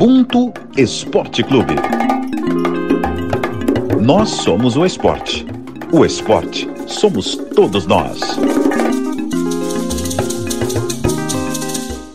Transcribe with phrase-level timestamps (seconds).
[0.00, 1.74] Ubuntu Esporte Clube.
[4.00, 5.44] Nós somos o esporte.
[5.92, 8.18] O esporte somos todos nós.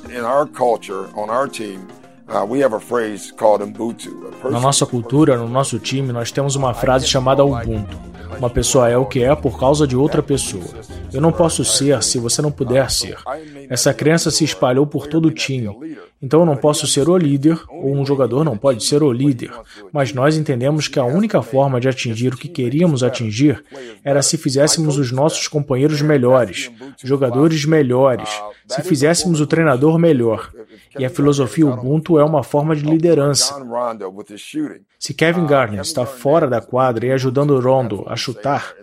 [0.09, 1.81] In our culture, on our team,
[2.27, 4.31] uh, we have a phrase called Ubuntu.
[4.49, 8.14] Na nossa cultura, no nosso time, nós temos uma frase chamada Ubuntu.
[8.38, 10.63] Uma pessoa é o que é por causa de outra pessoa.
[11.13, 13.17] Eu não posso ser se você não puder ser.
[13.70, 15.70] Essa crença se espalhou por todo o time.
[16.21, 19.52] Então eu não posso ser o líder, ou um jogador não pode ser o líder.
[19.91, 23.63] Mas nós entendemos que a única forma de atingir o que queríamos atingir
[24.03, 26.72] era se fizéssemos os nossos companheiros melhores,
[27.03, 28.30] jogadores melhores,
[28.67, 30.52] se fizéssemos o treinador melhor.
[30.97, 33.53] E a filosofia Ubuntu é uma forma de liderança.
[34.97, 38.73] Se Kevin Garnett está fora da quadra e ajudando Rondo a chutar,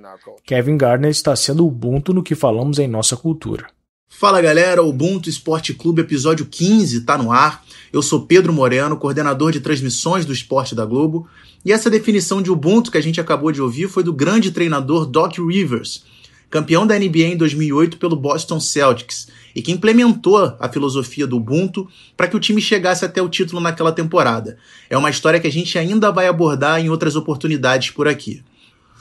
[0.45, 3.67] Kevin Garnett está sendo Ubuntu no que falamos em nossa cultura.
[4.09, 7.65] Fala galera, Ubuntu Esporte Clube, episódio 15, está no ar.
[7.93, 11.27] Eu sou Pedro Moreno, coordenador de transmissões do esporte da Globo.
[11.65, 15.07] E essa definição de Ubuntu que a gente acabou de ouvir foi do grande treinador
[15.07, 16.05] Doc Rivers,
[16.49, 21.89] campeão da NBA em 2008 pelo Boston Celtics, e que implementou a filosofia do Ubuntu
[22.17, 24.57] para que o time chegasse até o título naquela temporada.
[24.89, 28.45] É uma história que a gente ainda vai abordar em outras oportunidades por aqui.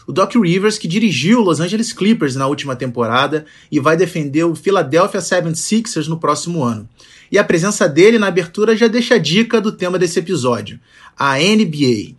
[0.08, 4.44] O Doc Rivers, que dirigiu o Los Angeles Clippers na última temporada e vai defender
[4.44, 6.90] o Philadelphia 76ers no próximo ano.
[7.32, 10.80] E a presença dele na abertura já deixa a dica do tema desse episódio:
[11.18, 12.16] a NBA.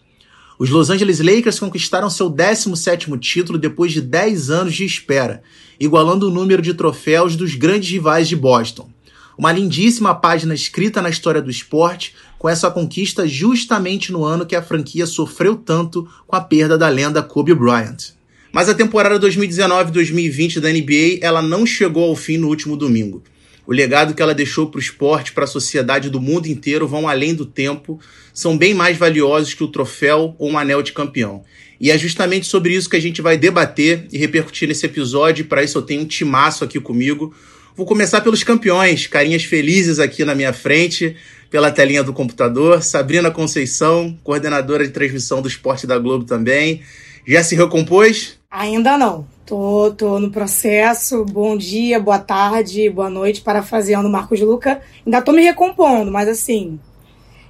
[0.58, 5.42] Os Los Angeles Lakers conquistaram seu 17º título depois de 10 anos de espera,
[5.80, 8.91] igualando o número de troféus dos grandes rivais de Boston.
[9.36, 14.56] Uma lindíssima página escrita na história do esporte, com essa conquista justamente no ano que
[14.56, 18.12] a franquia sofreu tanto com a perda da lenda Kobe Bryant.
[18.52, 23.22] Mas a temporada 2019-2020 da NBA ela não chegou ao fim no último domingo.
[23.66, 27.08] O legado que ela deixou para o esporte, para a sociedade do mundo inteiro, vão
[27.08, 28.00] além do tempo,
[28.34, 31.44] são bem mais valiosos que o troféu ou um anel de campeão.
[31.80, 35.44] E é justamente sobre isso que a gente vai debater e repercutir nesse episódio.
[35.44, 37.34] Para isso eu tenho um timaço aqui comigo.
[37.74, 41.16] Vou começar pelos campeões, carinhas felizes aqui na minha frente,
[41.50, 42.82] pela telinha do computador.
[42.82, 46.82] Sabrina Conceição, coordenadora de transmissão do Esporte da Globo também.
[47.26, 48.38] Já se recompôs?
[48.50, 49.26] Ainda não.
[49.46, 51.24] Tô, tô no processo.
[51.24, 54.82] Bom dia, boa tarde, boa noite, parafraseando Marcos Luca.
[55.06, 56.78] Ainda tô me recompondo, mas assim,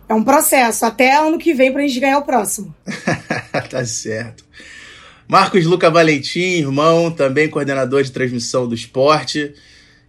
[0.08, 0.86] é um processo.
[0.86, 2.72] Até ano que vem pra gente ganhar o próximo.
[3.68, 4.44] tá certo.
[5.26, 9.52] Marcos Luca Valentim, irmão, também coordenador de transmissão do esporte.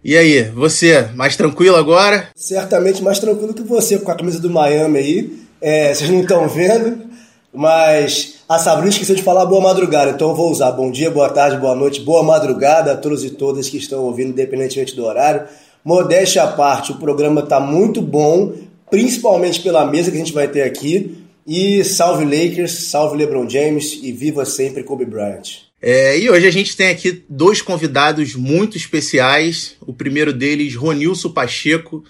[0.04, 2.28] E aí, você, mais tranquilo agora?
[2.36, 5.38] Certamente mais tranquilo que você, com a camisa do Miami aí.
[5.62, 7.06] É, vocês não estão vendo,
[7.50, 11.30] mas a Sabrina esqueceu de falar boa madrugada, então eu vou usar bom dia, boa
[11.30, 15.46] tarde, boa noite, boa madrugada a todos e todas que estão ouvindo, independentemente do horário.
[15.82, 18.52] Modéstia à parte, o programa está muito bom,
[18.90, 21.24] principalmente pela mesa que a gente vai ter aqui.
[21.46, 25.63] E salve Lakers, salve LeBron James e viva sempre Kobe Bryant.
[25.86, 29.76] É, e hoje a gente tem aqui dois convidados muito especiais.
[29.82, 32.02] O primeiro deles, Ronilson Pacheco,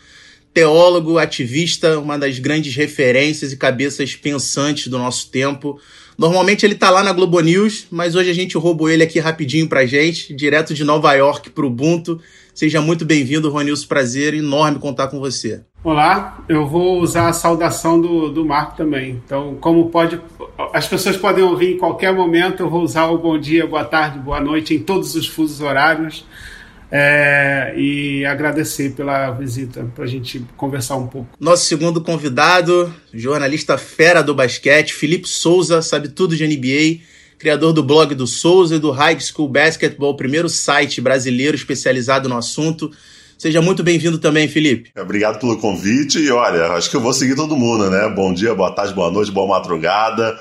[0.52, 5.80] teólogo, ativista, uma das grandes referências e cabeças pensantes do nosso tempo.
[6.16, 9.68] Normalmente ele tá lá na Globo News, mas hoje a gente roubou ele aqui rapidinho
[9.68, 12.20] pra gente, direto de Nova York pro Ubuntu.
[12.54, 13.88] Seja muito bem-vindo, Ronilson.
[13.88, 15.62] Prazer enorme contar com você.
[15.82, 19.20] Olá, eu vou usar a saudação do, do Marco também.
[19.24, 20.20] Então, como pode.
[20.72, 24.20] As pessoas podem ouvir em qualquer momento, eu vou usar o bom dia, boa tarde,
[24.20, 26.24] boa noite em todos os fusos horários.
[26.92, 31.28] É, e agradecer pela visita para a gente conversar um pouco.
[31.40, 37.02] Nosso segundo convidado, jornalista fera do basquete, Felipe Souza, sabe tudo de NBA,
[37.44, 42.38] criador do blog do Souza e do High School Basketball, primeiro site brasileiro especializado no
[42.38, 42.90] assunto.
[43.36, 44.90] Seja muito bem-vindo também, Felipe.
[44.98, 48.08] Obrigado pelo convite e olha, acho que eu vou seguir todo mundo, né?
[48.16, 50.38] Bom dia, boa tarde, boa noite, boa madrugada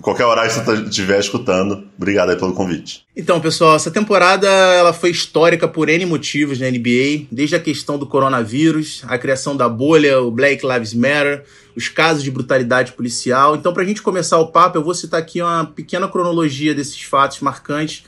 [0.00, 1.84] qualquer horário que você estiver escutando.
[1.96, 3.04] Obrigado aí pelo convite.
[3.16, 7.98] Então, pessoal, essa temporada ela foi histórica por N motivos na NBA, desde a questão
[7.98, 11.44] do coronavírus, a criação da bolha, o Black Lives Matter,
[11.76, 13.54] os casos de brutalidade policial.
[13.56, 17.02] Então, para a gente começar o papo, eu vou citar aqui uma pequena cronologia desses
[17.02, 18.04] fatos marcantes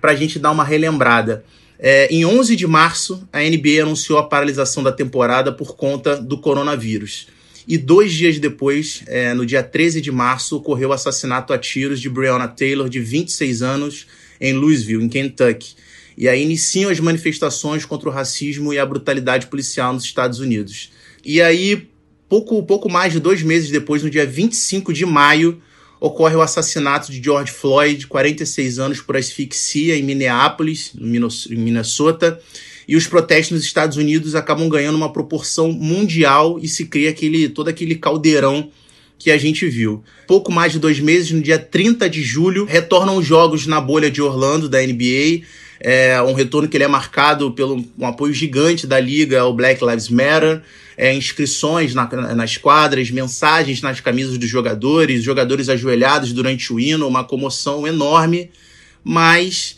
[0.00, 1.44] para a gente dar uma relembrada.
[1.78, 6.36] É, em 11 de março, a NBA anunciou a paralisação da temporada por conta do
[6.36, 7.28] coronavírus.
[7.66, 12.00] E dois dias depois, é, no dia 13 de março, ocorreu o assassinato a tiros
[12.00, 14.06] de Breonna Taylor, de 26 anos,
[14.40, 15.74] em Louisville, em Kentucky.
[16.16, 20.90] E aí iniciam as manifestações contra o racismo e a brutalidade policial nos Estados Unidos.
[21.24, 21.88] E aí,
[22.28, 25.62] pouco, pouco mais de dois meses depois, no dia 25 de maio,
[26.00, 32.40] ocorre o assassinato de George Floyd, 46 anos, por asfixia, em Minneapolis, em Minnesota.
[32.90, 37.48] E os protestos nos Estados Unidos acabam ganhando uma proporção mundial e se cria aquele
[37.48, 38.68] todo aquele caldeirão
[39.16, 40.02] que a gente viu.
[40.26, 44.10] Pouco mais de dois meses, no dia 30 de julho, retornam os jogos na bolha
[44.10, 45.42] de Orlando da NBA.
[45.78, 49.84] É um retorno que ele é marcado pelo um apoio gigante da liga ao Black
[49.84, 50.60] Lives Matter,
[50.96, 57.06] é, inscrições na, nas quadras, mensagens nas camisas dos jogadores, jogadores ajoelhados durante o hino,
[57.06, 58.50] uma comoção enorme,
[59.04, 59.76] mas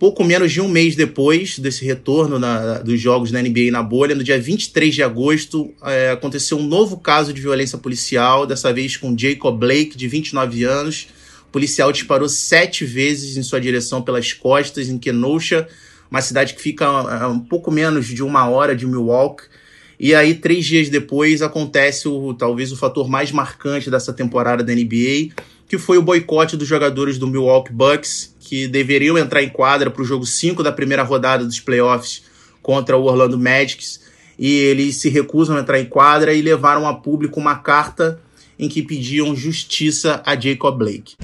[0.00, 4.14] pouco menos de um mês depois desse retorno na, dos jogos na NBA na bolha,
[4.14, 8.96] no dia 23 de agosto, é, aconteceu um novo caso de violência policial, dessa vez
[8.96, 11.08] com Jacob Blake, de 29 anos.
[11.46, 15.68] O policial disparou sete vezes em sua direção pelas costas, em Kenosha,
[16.10, 19.44] uma cidade que fica a um pouco menos de uma hora de Milwaukee.
[19.98, 24.74] E aí, três dias depois, acontece o talvez o fator mais marcante dessa temporada da
[24.74, 25.34] NBA,
[25.68, 30.02] que foi o boicote dos jogadores do Milwaukee Bucks, que deveriam entrar em quadra para
[30.02, 32.24] o jogo 5 da primeira rodada dos playoffs
[32.60, 33.80] contra o Orlando Magic,
[34.36, 38.20] e eles se recusam a entrar em quadra e levaram a público uma carta
[38.58, 41.14] em que pediam justiça a Jacob Blake.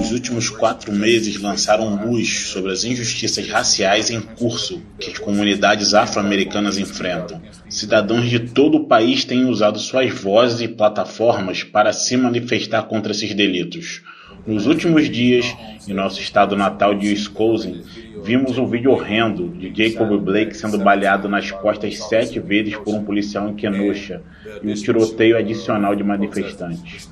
[0.00, 5.92] Os últimos quatro meses lançaram luz sobre as injustiças raciais em curso que as comunidades
[5.92, 7.42] afro-americanas enfrentam.
[7.68, 13.12] Cidadãos de todo o país têm usado suas vozes e plataformas para se manifestar contra
[13.12, 14.00] esses delitos.
[14.46, 15.56] Nos últimos dias,
[15.88, 17.82] em nosso estado natal de Wisconsin,
[18.22, 23.02] vimos um vídeo horrendo de Jacob Blake sendo baleado nas costas sete vezes por um
[23.02, 24.20] policial em Kenosha
[24.62, 27.08] e um tiroteio adicional de manifestantes.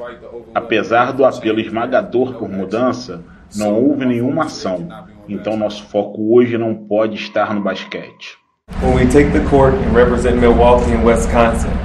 [0.54, 3.22] Apesar do apelo esmagador por mudança,
[3.56, 4.86] não houve nenhuma ação,
[5.26, 8.36] então nosso foco hoje não pode estar no basquete.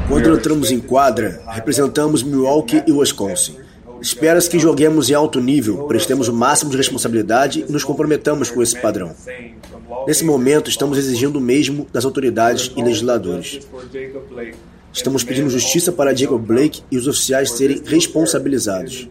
[0.09, 3.66] Quando entramos em quadra, representamos Milwaukee e Wisconsin.
[4.01, 8.61] Espera-se que joguemos em alto nível, prestemos o máximo de responsabilidade e nos comprometamos com
[8.61, 9.15] esse padrão.
[10.07, 13.59] Nesse momento, estamos exigindo o mesmo das autoridades e legisladores.
[14.93, 19.07] Estamos pedindo justiça para Jacob Blake e os oficiais serem responsabilizados.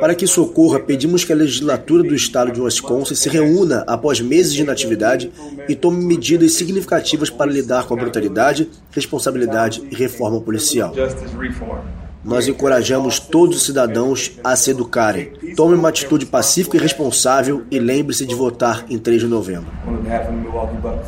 [0.00, 4.20] Para que isso ocorra, pedimos que a legislatura do estado de Wisconsin se reúna após
[4.20, 5.30] meses de inatividade
[5.68, 10.94] e tome medidas significativas para lidar com a brutalidade, responsabilidade e reforma policial.
[12.24, 15.32] Nós encorajamos todos os cidadãos a se educarem.
[15.54, 19.70] Tome uma atitude pacífica e responsável e lembre-se de votar em 3 de novembro.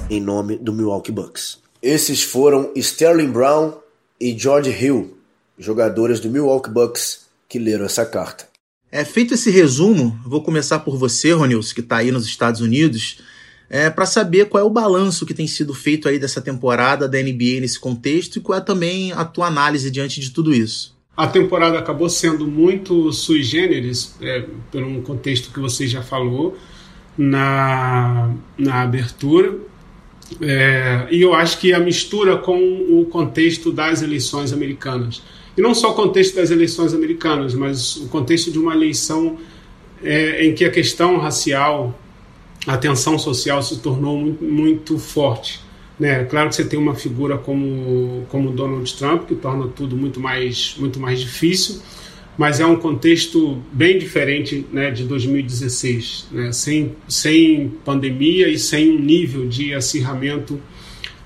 [0.08, 1.58] Em nome do Milwaukee Bucks.
[1.82, 3.74] Esses foram Sterling Brown
[4.20, 5.16] e George Hill,
[5.58, 8.48] jogadores do Milwaukee Bucks, que leram essa carta.
[8.92, 13.20] É feito esse resumo, vou começar por você, Ronilson, que está aí nos Estados Unidos,
[13.68, 17.18] é, para saber qual é o balanço que tem sido feito aí dessa temporada da
[17.18, 20.99] NBA nesse contexto e qual é também a tua análise diante de tudo isso.
[21.20, 26.56] A temporada acabou sendo muito sui generis, é, por um contexto que você já falou
[27.18, 29.54] na, na abertura.
[30.40, 35.22] É, e eu acho que a mistura com o contexto das eleições americanas.
[35.54, 39.36] E não só o contexto das eleições americanas, mas o contexto de uma eleição
[40.02, 42.00] é, em que a questão racial,
[42.66, 45.60] a tensão social se tornou muito, muito forte.
[46.00, 46.24] Né?
[46.24, 50.74] Claro que você tem uma figura como, como Donald Trump, que torna tudo muito mais,
[50.78, 51.82] muito mais difícil,
[52.38, 56.52] mas é um contexto bem diferente né, de 2016, né?
[56.52, 60.58] sem, sem pandemia e sem um nível de acirramento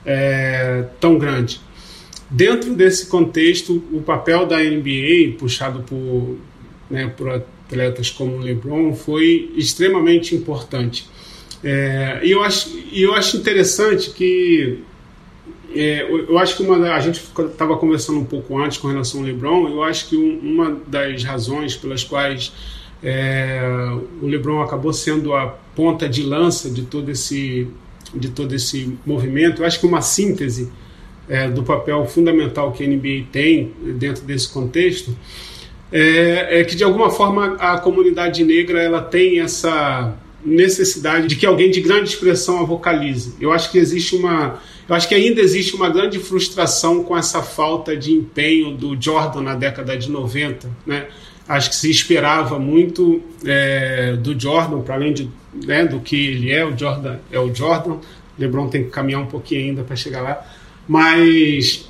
[0.04, 1.60] é, tão grande.
[2.28, 6.36] Dentro desse contexto, o papel da NBA, puxado por,
[6.90, 11.06] né, por atletas como LeBron, foi extremamente importante.
[11.64, 14.80] É, e eu acho, eu acho interessante que
[15.74, 19.26] é, eu acho que uma a gente estava conversando um pouco antes com relação ao
[19.26, 19.68] LeBron.
[19.68, 22.52] Eu acho que um, uma das razões pelas quais
[23.02, 23.60] é,
[24.22, 27.66] o LeBron acabou sendo a ponta de lança de todo esse
[28.14, 29.62] de todo esse movimento.
[29.62, 30.70] Eu acho que uma síntese
[31.28, 35.16] é, do papel fundamental que a NBA tem dentro desse contexto
[35.90, 40.14] é, é que de alguma forma a comunidade negra ela tem essa
[40.44, 43.34] necessidade de que alguém de grande expressão a vocalize.
[43.40, 47.42] Eu acho que existe uma, eu acho que ainda existe uma grande frustração com essa
[47.42, 51.06] falta de empenho do Jordan na década de 90, né?
[51.46, 56.50] Acho que se esperava muito é, do Jordan, para além de, né, do que ele
[56.50, 57.98] é, o Jordan é o Jordan.
[58.38, 60.44] LeBron tem que caminhar um pouquinho ainda para chegar lá,
[60.88, 61.88] mas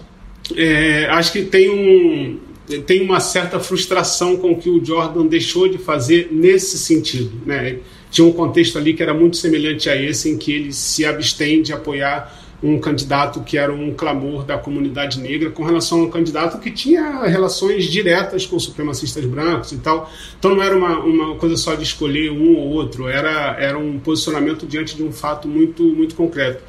[0.56, 2.38] é, acho que tem um
[2.86, 7.78] tem uma certa frustração com o que o Jordan deixou de fazer nesse sentido, né?
[8.14, 11.60] Tinha um contexto ali que era muito semelhante a esse, em que ele se abstém
[11.60, 16.10] de apoiar um candidato que era um clamor da comunidade negra com relação a um
[16.10, 20.08] candidato que tinha relações diretas com supremacistas brancos e tal.
[20.38, 23.98] Então não era uma, uma coisa só de escolher um ou outro, era, era um
[23.98, 26.62] posicionamento diante de um fato muito, muito concreto.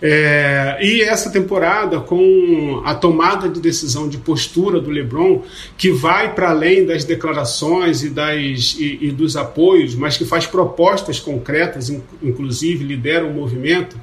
[0.00, 5.42] É, e essa temporada, com a tomada de decisão de postura do LeBron,
[5.76, 10.46] que vai para além das declarações e, das, e, e, dos apoios, mas que faz
[10.46, 11.90] propostas concretas,
[12.22, 13.98] inclusive lidera o movimento,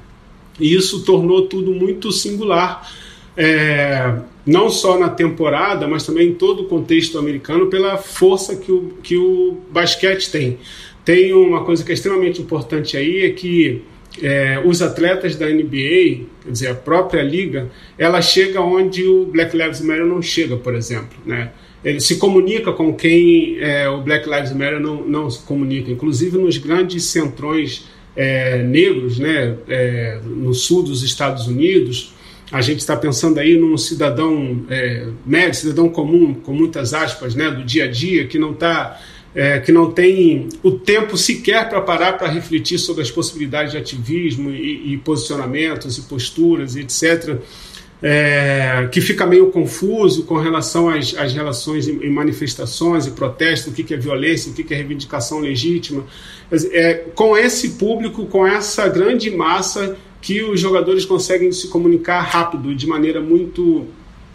[0.60, 2.90] e isso tornou tudo muito singular.
[3.36, 8.70] É, não só na temporada, mas também em todo o contexto americano, pela força que
[8.70, 10.58] o, que o basquete tem.
[11.04, 13.82] Tem uma coisa que é extremamente importante aí, é que
[14.22, 17.68] é, os atletas da NBA, quer dizer, a própria liga,
[17.98, 21.50] ela chega onde o Black Lives Matter não chega, por exemplo, né?
[21.84, 26.36] Ele se comunica com quem é, o Black Lives Matter não, não se comunica, inclusive
[26.36, 32.14] nos grandes centrões é, negros, né, é, no sul dos Estados Unidos,
[32.50, 37.50] a gente está pensando aí num cidadão é, médio, cidadão comum, com muitas aspas, né,
[37.50, 39.00] do dia a dia, que não está
[39.36, 43.76] é, que não tem o tempo sequer para parar para refletir sobre as possibilidades de
[43.76, 47.38] ativismo e, e posicionamentos e posturas, etc.,
[48.02, 53.74] é, que fica meio confuso com relação às, às relações e manifestações e protestos, o
[53.74, 56.04] que, que é violência, o que, que é reivindicação legítima.
[56.72, 62.74] É, com esse público, com essa grande massa que os jogadores conseguem se comunicar rápido,
[62.74, 63.86] de maneira muito,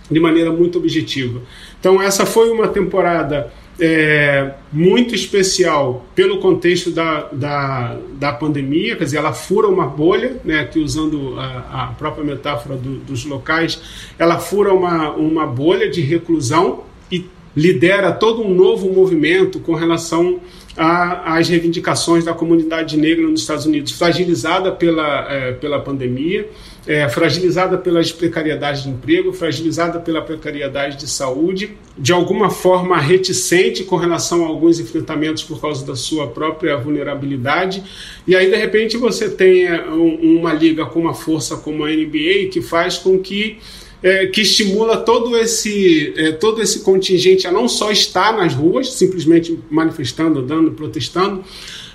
[0.10, 1.42] de maneira muito objetiva.
[1.80, 3.52] Então, essa foi uma temporada
[3.84, 10.38] é, muito especial pelo contexto da, da, da, pandemia, quer dizer, ela fura uma bolha,
[10.46, 13.82] né, aqui usando a, a própria metáfora do, dos locais,
[14.20, 20.40] ela fura uma, uma bolha de reclusão e lidera todo um novo movimento com relação
[20.78, 26.48] às reivindicações da comunidade negra nos Estados Unidos, fragilizada pela, é, pela pandemia
[26.88, 33.84] é, fragilizada pelas precariedades de emprego, fragilizada pela precariedade de saúde, de alguma forma reticente
[33.84, 37.84] com relação a alguns enfrentamentos por causa da sua própria vulnerabilidade.
[38.26, 41.90] E aí, de repente, você tem é, um, uma liga com uma força como a
[41.90, 43.60] NBA que faz com que
[44.04, 48.92] é, que estimula todo esse, é, todo esse contingente a não só estar nas ruas,
[48.94, 51.44] simplesmente manifestando, dando, protestando,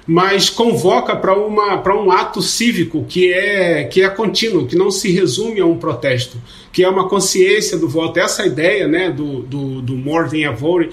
[0.06, 5.60] mas convoca para um ato cívico que é, que é contínuo, que não se resume
[5.60, 6.38] a um protesto,
[6.72, 8.20] que é uma consciência do voto.
[8.20, 10.90] Essa é ideia né, do, do, do More Than a Vote,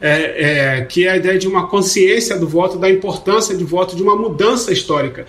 [0.00, 3.96] é, é, que é a ideia de uma consciência do voto, da importância de voto,
[3.96, 5.26] de uma mudança histórica.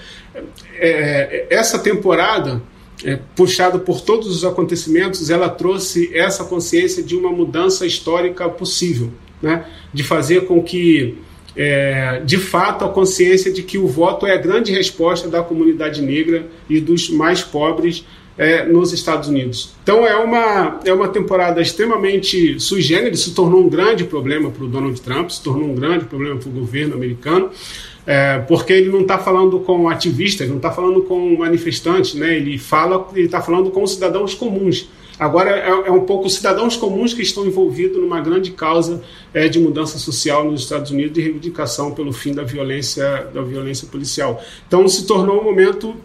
[0.75, 2.61] É, essa temporada,
[3.03, 9.11] é, puxada por todos os acontecimentos, ela trouxe essa consciência de uma mudança histórica possível,
[9.41, 11.17] né, de fazer com que
[11.55, 16.01] é, de fato a consciência de que o voto é a grande resposta da comunidade
[16.01, 18.05] negra e dos mais pobres
[18.37, 19.73] é, nos Estados Unidos.
[19.83, 24.63] Então é uma, é uma temporada extremamente sui generis, se tornou um grande problema para
[24.63, 27.51] o Donald Trump, se tornou um grande problema para o governo americano,
[28.05, 32.35] é, porque ele não está falando com ativistas, não está falando com manifestantes, né?
[32.35, 34.89] ele fala, ele está falando com cidadãos comuns.
[35.23, 39.01] Agora é, é, um pouco cidadãos comuns que estão envolvidos numa grande causa
[39.33, 43.87] é, de mudança social nos Estados Unidos de reivindicação pelo fim da violência, da violência
[43.87, 44.43] policial.
[44.67, 45.95] Então se tornou um momento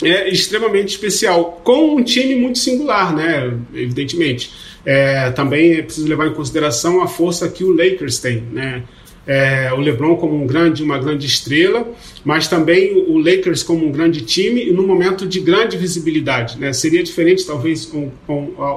[0.00, 3.52] é, extremamente especial, com um time muito singular, né?
[3.74, 4.52] Evidentemente.
[4.86, 8.84] É, também é preciso levar em consideração a força que o Lakers tem, né?
[9.26, 11.86] É, o LeBron como um grande, uma grande estrela,
[12.24, 16.58] mas também o Lakers como um grande time e num momento de grande visibilidade.
[16.58, 16.72] Né?
[16.72, 18.10] Seria diferente, talvez, com,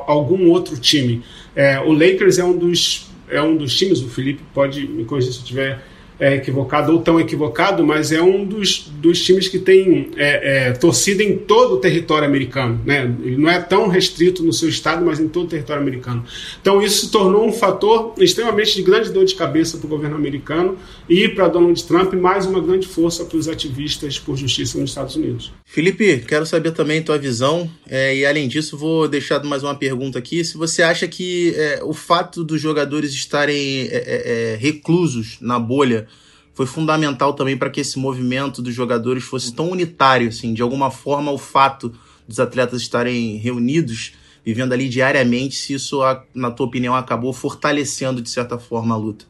[0.08, 1.24] algum outro time.
[1.56, 4.02] É, o Lakers é um dos é um dos times.
[4.02, 5.84] O Felipe pode me corrigir se eu estiver
[6.20, 10.72] é, equivocado ou tão equivocado, mas é um dos, dos times que tem é, é,
[10.72, 12.80] torcida em todo o território americano.
[12.86, 13.14] Né?
[13.24, 16.26] Ele não é tão restrito no seu estado, mas em todo o território americano.
[16.62, 20.16] Então isso se tornou um fator extremamente de grande dor de cabeça para o governo
[20.16, 20.78] americano
[21.10, 25.16] e para Donald Trump, mais uma grande força para os ativistas por justiça nos Estados
[25.16, 25.52] Unidos.
[25.66, 30.18] Felipe, quero saber também tua visão é, e além disso vou deixar mais uma pergunta
[30.18, 30.44] aqui.
[30.44, 36.06] Se você acha que é, o fato dos jogadores estarem é, reclusos na bolha
[36.56, 40.90] foi fundamental também para que esse movimento dos jogadores fosse tão unitário, assim, de alguma
[40.90, 41.94] forma o fato
[42.26, 46.00] dos atletas estarem reunidos, vivendo ali diariamente, se isso,
[46.34, 49.26] na tua opinião, acabou fortalecendo de certa forma a luta.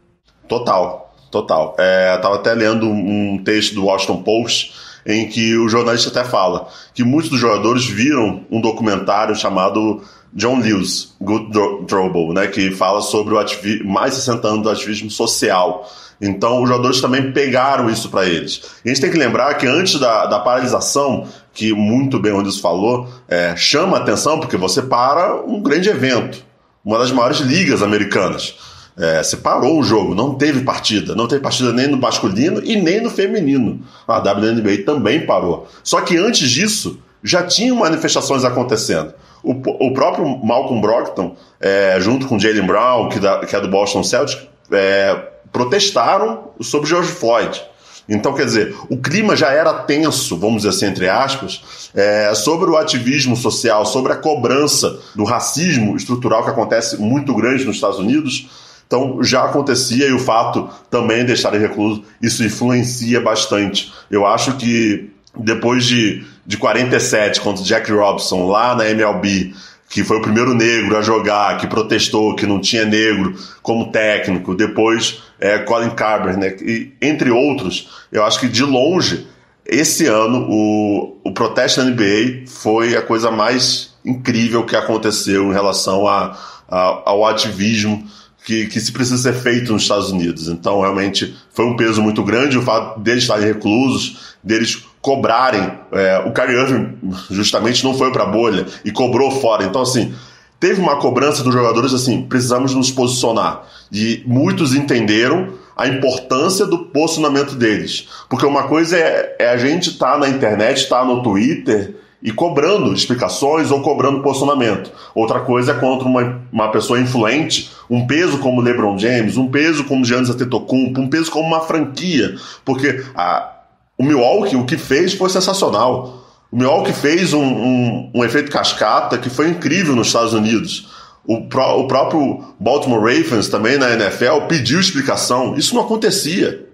[0.47, 1.75] Total, total.
[1.79, 6.67] É, estava até lendo um texto do Washington Post em que o jornalista até fala
[6.93, 10.01] que muitos dos jogadores viram um documentário chamado
[10.33, 11.51] John Lewis, Good
[11.87, 16.69] Trouble, né, que fala sobre o mais de 60 anos do ativismo social Então, os
[16.69, 18.61] jogadores também pegaram isso para eles.
[18.83, 22.51] E a gente tem que lembrar que antes da, da paralisação, que muito bem o
[22.53, 26.43] falou, é, chama atenção porque você para um grande evento,
[26.83, 28.55] uma das maiores ligas americanas.
[28.97, 31.15] É, você parou o jogo, não teve partida.
[31.15, 33.81] Não teve partida nem no masculino e nem no feminino.
[34.07, 35.67] A WNBA também parou.
[35.83, 39.13] Só que antes disso, já tinham manifestações acontecendo.
[39.43, 39.51] O,
[39.87, 44.03] o próprio Malcolm Brogdon, é, junto com Jalen Brown, que, da, que é do Boston
[44.03, 45.17] Celtics, é,
[45.55, 47.61] protestaram sobre George Floyd.
[48.09, 52.69] Então, quer dizer, o clima já era tenso, vamos dizer assim, entre aspas, é, sobre
[52.69, 57.97] o ativismo social, sobre a cobrança do racismo estrutural que acontece muito grande nos Estados
[57.97, 58.49] Unidos.
[58.85, 63.93] Então, já acontecia e o fato também de estarem reclusos, isso influencia bastante.
[64.11, 69.53] Eu acho que depois de, de 47, contra Jack Robson, lá na MLB,
[69.89, 74.53] que foi o primeiro negro a jogar, que protestou que não tinha negro como técnico,
[74.53, 79.27] depois é, Colin Kaepernick, e, entre outros, eu acho que de longe,
[79.65, 85.53] esse ano, o, o protesto da NBA foi a coisa mais incrível que aconteceu em
[85.53, 86.37] relação a,
[86.69, 88.05] a, ao ativismo
[88.45, 90.47] que, que se precisa ser feito nos Estados Unidos.
[90.47, 95.71] Então, realmente, foi um peso muito grande o fato deles estarem reclusos, deles cobrarem.
[95.91, 96.97] É, o Kyrie Irving,
[97.31, 99.63] justamente, não foi para a bolha e cobrou fora.
[99.65, 100.13] Então, assim,
[100.59, 103.63] teve uma cobrança dos jogadores assim: precisamos nos posicionar.
[103.91, 108.07] E muitos entenderam a importância do posicionamento deles.
[108.29, 111.95] Porque uma coisa é, é a gente estar tá na internet, estar tá no Twitter
[112.25, 114.91] e cobrando explicações ou cobrando posicionamento.
[115.13, 119.83] Outra coisa é contra uma, uma pessoa influente, um peso como LeBron James, um peso
[119.83, 123.51] como Giannis Antetokounmpo, um peso como uma franquia, porque a,
[123.97, 126.24] o Milwaukee o que fez foi sensacional.
[126.55, 130.87] O Milwaukee fez um, um, um efeito cascata que foi incrível nos Estados Unidos.
[131.25, 135.57] O, o próprio Baltimore Ravens também na NFL pediu explicação.
[135.57, 136.65] Isso não acontecia.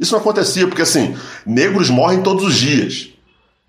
[0.00, 1.14] Isso não acontecia porque assim,
[1.44, 3.10] negros morrem todos os dias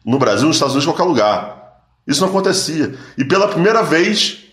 [0.05, 1.81] no Brasil, nos Estados Unidos, em qualquer lugar.
[2.07, 2.95] Isso não acontecia.
[3.17, 4.45] E pela primeira vez,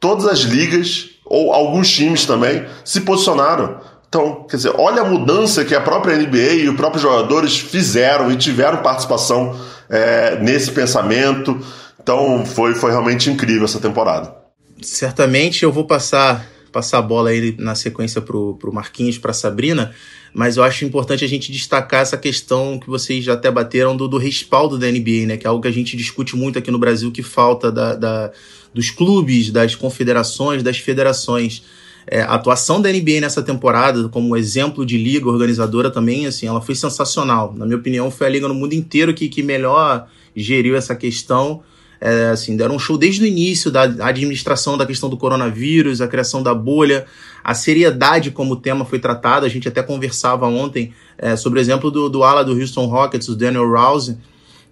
[0.00, 3.78] todas as ligas, ou alguns times também, se posicionaram.
[4.12, 8.30] Então, quer dizer, olha a mudança que a própria NBA e os próprios jogadores fizeram
[8.30, 11.58] e tiveram participação é, nesse pensamento.
[11.98, 14.36] Então, foi, foi realmente incrível essa temporada.
[14.82, 19.94] Certamente eu vou passar passar a bola aí na sequência para o Marquinhos, para Sabrina,
[20.34, 24.08] mas eu acho importante a gente destacar essa questão que vocês já até bateram do,
[24.08, 25.36] do respaldo da NBA, né?
[25.38, 28.30] Que é algo que a gente discute muito aqui no Brasil, que falta da, da
[28.74, 31.62] dos clubes, das confederações, das federações.
[32.06, 36.60] É, a atuação da NBA nessa temporada, como exemplo de liga organizadora também, assim, ela
[36.60, 37.54] foi sensacional.
[37.56, 41.62] Na minha opinião, foi a liga no mundo inteiro que, que melhor geriu essa questão.
[42.00, 46.08] É, assim, deram um show desde o início da administração da questão do coronavírus, a
[46.08, 47.06] criação da bolha,
[47.44, 49.46] a seriedade como o tema foi tratado.
[49.46, 53.28] A gente até conversava ontem é, sobre o exemplo do, do ala do Houston Rockets,
[53.28, 54.18] o Daniel Rouse,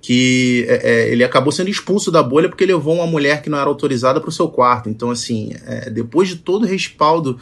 [0.00, 3.58] que é, é, ele acabou sendo expulso da bolha porque levou uma mulher que não
[3.58, 4.88] era autorizada para o seu quarto.
[4.88, 7.38] Então, assim, é, depois de todo o respaldo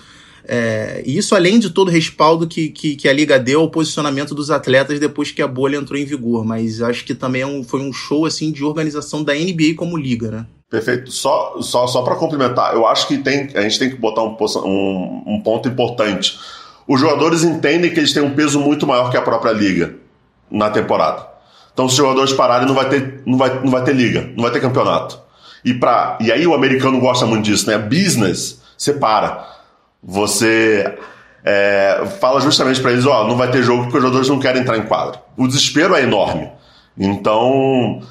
[0.50, 3.70] é, e isso além de todo o respaldo que, que, que, a Liga deu ao
[3.70, 6.42] posicionamento dos atletas depois que a bolha entrou em vigor.
[6.42, 9.98] Mas acho que também é um, foi um show assim de organização da NBA como
[9.98, 10.46] liga, né?
[10.70, 11.12] Perfeito.
[11.12, 14.36] Só, só, só para complementar, eu acho que tem, a gente tem que botar um,
[14.64, 16.38] um, um ponto importante.
[16.86, 19.96] Os jogadores entendem que eles têm um peso muito maior que a própria liga
[20.50, 21.26] na temporada.
[21.78, 24.50] Então, os jogadores pararem, não vai ter, não vai, não vai ter liga, não vai
[24.50, 25.16] ter campeonato.
[25.64, 27.78] E, pra, e aí o americano gosta muito disso, né?
[27.78, 29.46] Business, você para
[30.02, 30.92] você
[31.44, 34.62] é, fala justamente para eles: ó, não vai ter jogo porque os jogadores não querem
[34.62, 35.22] entrar em quadra.
[35.36, 36.50] O desespero é enorme.
[36.98, 38.02] Então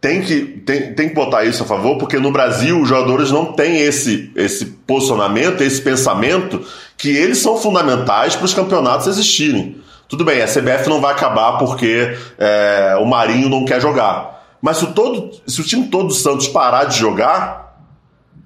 [0.00, 3.52] tem que, tem, tem que botar isso a favor, porque no Brasil os jogadores não
[3.52, 9.84] têm esse, esse posicionamento, esse pensamento, que eles são fundamentais para os campeonatos existirem.
[10.08, 14.56] Tudo bem, a CBF não vai acabar porque é, o Marinho não quer jogar.
[14.60, 17.78] Mas se o, todo, se o time todo do Santos parar de jogar,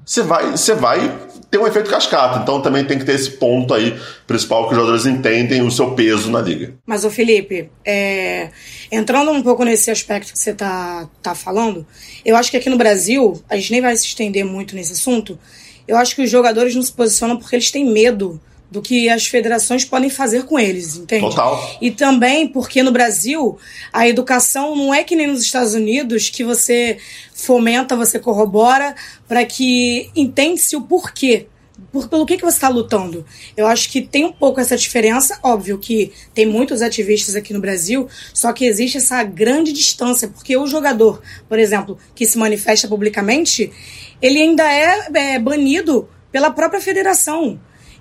[0.05, 1.17] você vai, você vai
[1.51, 2.41] tem um efeito cascata.
[2.41, 5.93] Então também tem que ter esse ponto aí principal que os jogadores entendem o seu
[5.93, 6.75] peso na liga.
[6.87, 8.51] Mas, o Felipe, é...
[8.91, 11.87] entrando um pouco nesse aspecto que você tá, tá falando,
[12.25, 15.39] eu acho que aqui no Brasil, a gente nem vai se estender muito nesse assunto,
[15.87, 19.27] eu acho que os jogadores não se posicionam porque eles têm medo do que as
[19.27, 21.23] federações podem fazer com eles, entende?
[21.23, 21.79] Total.
[21.81, 23.59] E também porque no Brasil
[23.93, 26.99] a educação não é que nem nos Estados Unidos que você
[27.35, 28.95] fomenta, você corrobora
[29.27, 31.47] para que entende-se o porquê.
[31.93, 33.25] Por, pelo que, que você está lutando?
[33.57, 35.39] Eu acho que tem um pouco essa diferença.
[35.43, 40.57] Óbvio que tem muitos ativistas aqui no Brasil, só que existe essa grande distância, porque
[40.57, 43.73] o jogador, por exemplo, que se manifesta publicamente,
[44.21, 47.59] ele ainda é, é banido pela própria federação.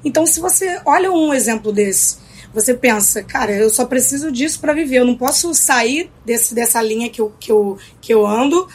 [0.07, 2.15] Então, se você olha um exemplo desse,
[2.53, 4.99] você pensa, cara, eu só preciso disso para viver.
[4.99, 8.69] Eu não posso sair desse, dessa linha que eu, que eu, que eu ando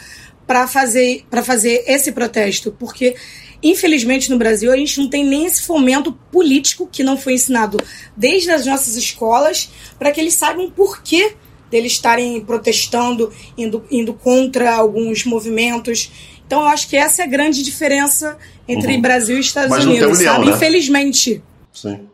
[0.45, 3.15] para fazer, fazer esse protesto, porque
[3.63, 7.77] infelizmente no Brasil a gente não tem nem esse fomento político que não foi ensinado
[8.15, 11.35] desde as nossas escolas para que eles saibam por que
[11.71, 16.11] deles estarem protestando, indo, indo contra alguns movimentos.
[16.45, 19.01] Então eu acho que essa é a grande diferença entre uhum.
[19.01, 20.45] Brasil e Estados Mas Unidos, união, sabe?
[20.45, 20.51] Né?
[20.53, 21.43] Infelizmente.
[21.71, 22.07] Sim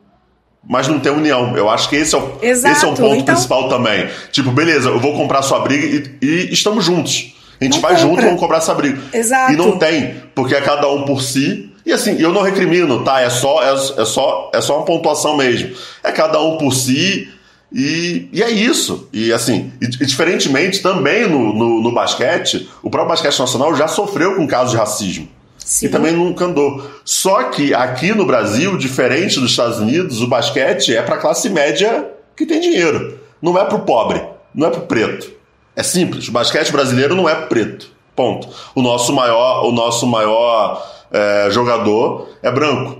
[0.67, 1.55] mas não tem união.
[1.57, 3.33] Eu acho que esse é o, esse é o ponto então...
[3.33, 4.07] principal também.
[4.31, 5.83] Tipo, beleza, eu vou comprar sua briga
[6.21, 7.35] e, e estamos juntos.
[7.59, 8.07] A gente vai compra.
[8.07, 9.01] junto e vamos comprar essa briga.
[9.11, 9.53] Exato.
[9.53, 11.73] E não tem, porque é cada um por si.
[11.85, 13.19] E assim, eu não recrimino, tá?
[13.21, 15.75] É só, é, é só, é só uma pontuação mesmo.
[16.03, 17.27] É cada um por si.
[17.71, 19.07] E, e é isso.
[19.13, 23.87] E assim, e, e diferentemente também no, no, no, basquete, o próprio basquete nacional já
[23.87, 25.27] sofreu com casos de racismo.
[25.57, 25.85] Sim.
[25.85, 26.89] E também nunca andou.
[27.05, 31.49] Só que aqui no Brasil, diferente dos Estados Unidos, o basquete é para a classe
[31.49, 33.19] média que tem dinheiro.
[33.41, 34.21] Não é para o pobre,
[34.53, 35.31] não é para o preto.
[35.75, 36.27] É simples.
[36.27, 37.91] O basquete brasileiro não é preto.
[38.15, 38.49] Ponto.
[38.75, 42.98] O nosso maior, o nosso maior é, jogador é branco.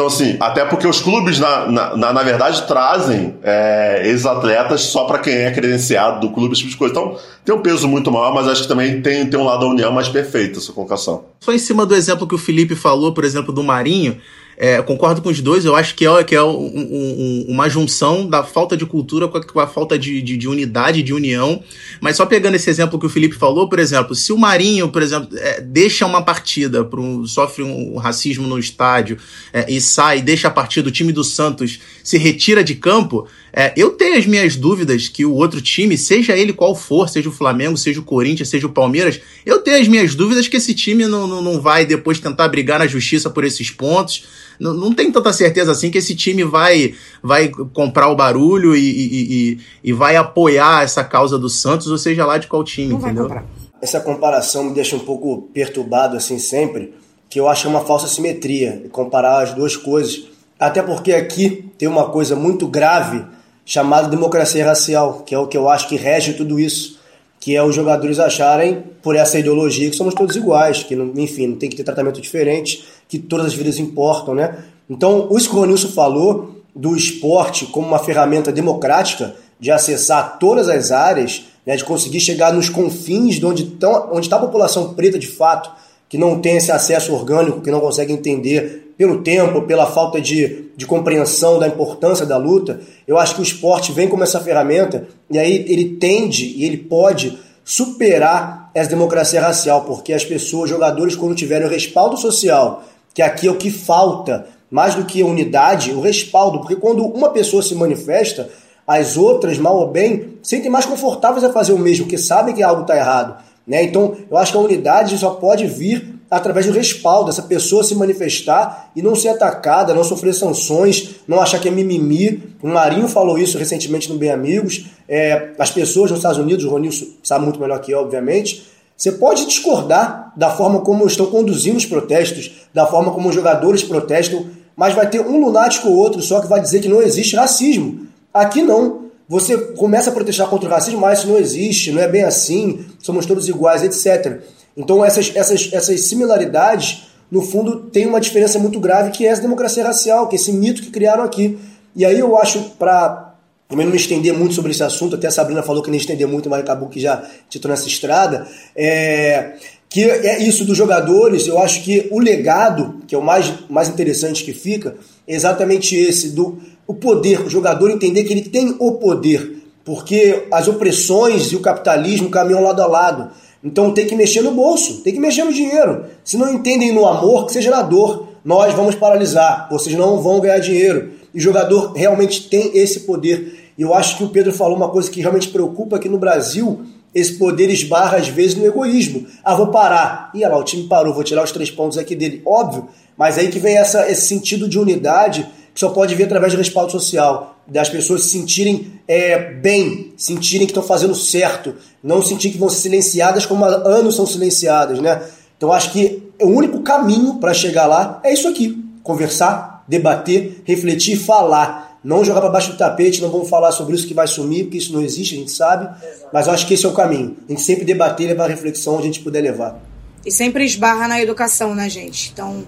[0.00, 5.18] Então, assim, até porque os clubes, na, na, na verdade, trazem é, ex-atletas só para
[5.18, 6.92] quem é credenciado do clube, esse tipo de coisa.
[6.92, 9.66] Então, tem um peso muito maior, mas acho que também tem, tem um lado da
[9.66, 11.26] união mais perfeito essa colocação.
[11.38, 14.16] Só em cima do exemplo que o Felipe falou, por exemplo, do Marinho,
[14.62, 18.28] é, concordo com os dois, eu acho que é, que é um, um, uma junção
[18.28, 21.62] da falta de cultura com a, com a falta de, de, de, unidade, de união.
[21.98, 25.00] Mas só pegando esse exemplo que o Felipe falou, por exemplo, se o Marinho, por
[25.00, 26.86] exemplo, é, deixa uma partida,
[27.26, 29.16] sofre um racismo no estádio
[29.50, 33.72] é, e sai, deixa a partida, o time do Santos se retira de campo, é,
[33.74, 37.32] eu tenho as minhas dúvidas que o outro time, seja ele qual for, seja o
[37.32, 41.06] Flamengo, seja o Corinthians, seja o Palmeiras, eu tenho as minhas dúvidas que esse time
[41.06, 44.28] não, não, não vai depois tentar brigar na justiça por esses pontos
[44.60, 48.80] não, não tem tanta certeza assim que esse time vai, vai comprar o barulho e,
[48.80, 52.92] e, e, e vai apoiar essa causa do Santos, ou seja lá de qual time,
[52.92, 53.42] não entendeu?
[53.80, 56.92] Essa comparação me deixa um pouco perturbado assim sempre,
[57.30, 60.24] que eu acho que é uma falsa simetria comparar as duas coisas.
[60.58, 63.24] Até porque aqui tem uma coisa muito grave
[63.64, 67.00] chamada democracia racial, que é o que eu acho que rege tudo isso
[67.40, 71.56] que é os jogadores acharem, por essa ideologia, que somos todos iguais, que, enfim, não
[71.56, 74.56] tem que ter tratamento diferente, que todas as vidas importam, né?
[74.88, 81.44] Então, o Ronilson falou do esporte como uma ferramenta democrática de acessar todas as áreas,
[81.66, 85.26] né, de conseguir chegar nos confins de onde está onde tá a população preta de
[85.26, 85.70] fato,
[86.08, 90.66] que não tem esse acesso orgânico, que não consegue entender pelo tempo, pela falta de,
[90.76, 95.08] de compreensão da importância da luta, eu acho que o esporte vem como essa ferramenta
[95.28, 101.16] e aí ele tende e ele pode superar essa democracia racial, porque as pessoas, jogadores,
[101.16, 105.26] quando tiverem o respaldo social, que aqui é o que falta, mais do que a
[105.26, 108.48] unidade, o respaldo, porque quando uma pessoa se manifesta,
[108.86, 112.62] as outras, mal ou bem, sentem mais confortáveis a fazer o mesmo, porque sabem que
[112.62, 113.36] algo está errado.
[113.66, 113.84] Né?
[113.84, 117.94] Então, eu acho que a unidade só pode vir através do respaldo, essa pessoa se
[117.94, 122.54] manifestar e não ser atacada, não sofrer sanções, não achar que é mimimi.
[122.62, 124.86] O Marinho falou isso recentemente no Bem Amigos.
[125.08, 128.64] É, as pessoas nos Estados Unidos, o Ronilson sabe muito melhor que eu, obviamente.
[129.00, 133.82] Você pode discordar da forma como estão conduzindo os protestos, da forma como os jogadores
[133.82, 134.44] protestam,
[134.76, 138.06] mas vai ter um lunático ou outro só que vai dizer que não existe racismo.
[138.32, 139.06] Aqui não.
[139.26, 142.84] Você começa a protestar contra o racismo, mas isso não existe, não é bem assim,
[142.98, 144.42] somos todos iguais, etc.
[144.76, 149.40] Então essas, essas, essas similaridades, no fundo, tem uma diferença muito grave que é essa
[149.40, 151.58] democracia racial, que é esse mito que criaram aqui.
[151.96, 153.29] E aí eu acho, para
[153.70, 156.26] também não me estender muito sobre esse assunto, até a Sabrina falou que nem estender
[156.26, 159.52] muito, mas acabou que já titou nessa estrada, é,
[159.88, 163.88] que é isso dos jogadores, eu acho que o legado, que é o mais, mais
[163.88, 168.74] interessante que fica, é exatamente esse, do o poder, o jogador entender que ele tem
[168.80, 173.30] o poder, porque as opressões e o capitalismo caminham lado a lado.
[173.62, 176.06] Então tem que mexer no bolso, tem que mexer no dinheiro.
[176.24, 178.28] Se não entendem no amor, que seja na dor.
[178.44, 181.12] Nós vamos paralisar, vocês não vão ganhar dinheiro.
[181.34, 183.59] E o jogador realmente tem esse poder.
[183.80, 186.82] Eu acho que o Pedro falou uma coisa que realmente preocupa aqui no Brasil.
[187.14, 189.26] Esse poder esbarra às vezes no egoísmo.
[189.42, 190.30] Ah, vou parar.
[190.34, 192.42] Ih, lá, o time parou, vou tirar os três pontos aqui dele.
[192.44, 196.52] Óbvio, mas aí que vem essa, esse sentido de unidade que só pode vir através
[196.52, 202.22] de respaldo social, das pessoas se sentirem é, bem, sentirem que estão fazendo certo, não
[202.22, 205.22] sentir que vão ser silenciadas como há anos são silenciadas, né?
[205.56, 211.16] Então acho que o único caminho para chegar lá é isso aqui: conversar, debater, refletir,
[211.16, 211.89] falar.
[212.02, 214.78] Não jogar para baixo do tapete, não vamos falar sobre isso que vai sumir, porque
[214.78, 215.88] isso não existe, a gente sabe.
[216.32, 217.36] Mas eu acho que esse é o caminho.
[217.46, 219.78] A gente sempre debater, levar a reflexão onde a gente puder levar.
[220.24, 222.30] E sempre esbarra na educação, né, gente?
[222.32, 222.64] Então,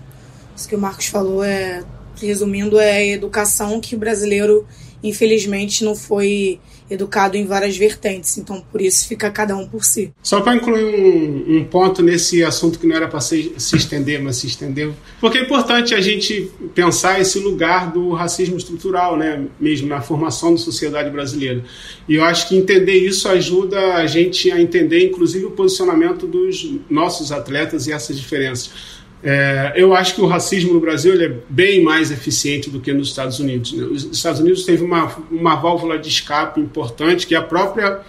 [0.55, 1.83] isso que o Marcos falou é
[2.21, 4.67] resumindo, é a educação que o brasileiro,
[5.03, 6.61] infelizmente não foi
[6.93, 10.13] educado em várias vertentes, então por isso fica cada um por si.
[10.23, 14.23] Só para incluir um, um, ponto nesse assunto que não era para se, se, estender,
[14.23, 19.47] mas se estendeu, porque é importante a gente pensar esse lugar do racismo estrutural, né,
[19.59, 21.65] mesmo na formação da sociedade brasileira.
[22.09, 26.75] E eu acho que entender isso ajuda a gente a entender, inclusive, o posicionamento dos
[26.91, 28.71] nossos atletas e essas diferenças.
[29.25, 33.09] É, eu acho que o racismo no Brasil é bem mais eficiente do que nos
[33.09, 33.73] Estados Unidos.
[33.73, 33.85] Né?
[33.85, 38.01] Os Estados Unidos teve uma, uma válvula de escape importante, que é a própria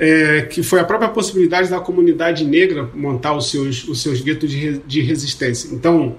[0.00, 4.50] é, que foi a própria possibilidade da comunidade negra montar os seus, os seus guetos
[4.50, 5.68] de, de resistência.
[5.72, 6.16] Então,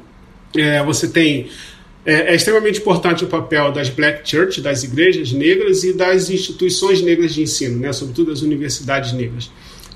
[0.56, 1.50] é, você tem.
[2.04, 7.02] É, é, extremamente importante o papel das Black Church, das igrejas negras e das instituições
[7.02, 9.52] negras de ensino, né, sobretudo as universidades negras.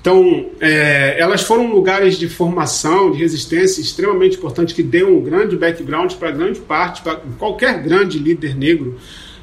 [0.06, 5.56] Então, é, elas foram lugares de formação, de resistência extremamente importante, que deu um grande
[5.56, 8.96] background para grande parte, para qualquer grande líder negro,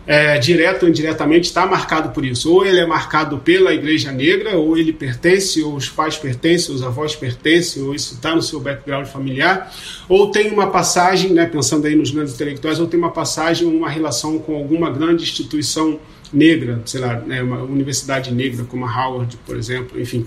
[0.07, 2.49] é, direto ou indiretamente, está marcado por isso.
[2.49, 6.81] Ou ele é marcado pela Igreja Negra, ou ele pertence, ou os pais pertencem, os
[6.81, 9.69] avós pertencem, ou isso está no seu background familiar,
[10.07, 13.89] ou tem uma passagem, né, pensando aí nos grandes intelectuais, ou tem uma passagem, uma
[13.89, 15.99] relação com alguma grande instituição
[16.31, 20.25] negra, sei lá, né, uma universidade negra como a Howard, por exemplo, enfim.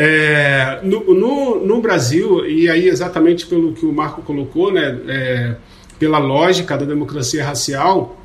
[0.00, 5.56] É, no, no, no, Brasil, e aí exatamente pelo que o Marco colocou, né, é,
[5.98, 8.16] pela lógica da democracia racial,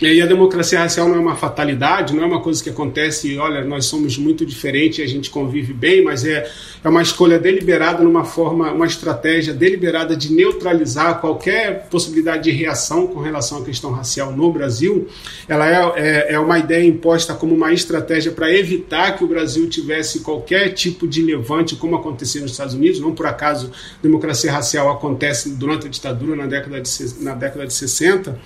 [0.00, 3.38] e a democracia racial não é uma fatalidade, não é uma coisa que acontece e,
[3.38, 6.50] olha, nós somos muito diferentes e a gente convive bem, mas é,
[6.82, 13.06] é uma escolha deliberada, numa forma, uma estratégia deliberada de neutralizar qualquer possibilidade de reação
[13.08, 15.06] com relação à questão racial no Brasil.
[15.46, 19.68] Ela é, é, é uma ideia imposta como uma estratégia para evitar que o Brasil
[19.68, 23.00] tivesse qualquer tipo de levante, como aconteceu nos Estados Unidos.
[23.00, 23.70] Não por acaso
[24.02, 28.38] democracia racial acontece durante a ditadura na década de, na década de 60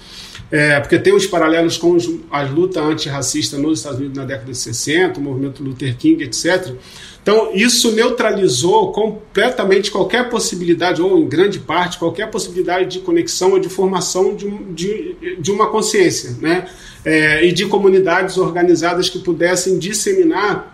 [0.50, 4.50] é, porque tem os paralelos com os, as lutas antirracistas nos Estados Unidos na década
[4.50, 6.74] de 60, o movimento Luther King, etc.
[7.22, 13.58] Então, isso neutralizou completamente qualquer possibilidade, ou em grande parte, qualquer possibilidade de conexão ou
[13.58, 16.66] de formação de, de, de uma consciência, né?
[17.04, 20.73] É, e de comunidades organizadas que pudessem disseminar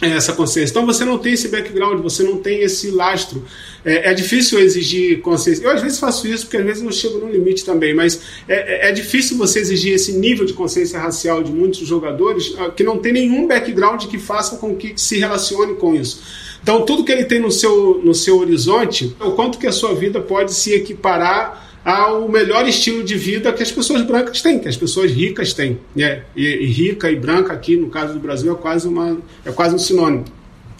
[0.00, 0.72] essa consciência.
[0.72, 3.44] Então você não tem esse background, você não tem esse lastro.
[3.84, 5.64] É, é, difícil exigir consciência.
[5.64, 8.86] Eu às vezes faço isso porque às vezes eu chego no limite também, mas é,
[8.86, 12.84] é, é difícil você exigir esse nível de consciência racial de muitos jogadores ah, que
[12.84, 16.22] não tem nenhum background que faça com que se relacione com isso.
[16.62, 19.94] Então tudo que ele tem no seu, no seu horizonte, o quanto que a sua
[19.94, 24.68] vida pode se equiparar ao melhor estilo de vida que as pessoas brancas têm, que
[24.68, 25.78] as pessoas ricas têm.
[25.94, 26.22] Né?
[26.36, 29.74] E, e, rica e branca aqui, no caso do Brasil, é quase, uma, é quase
[29.74, 30.24] um sinônimo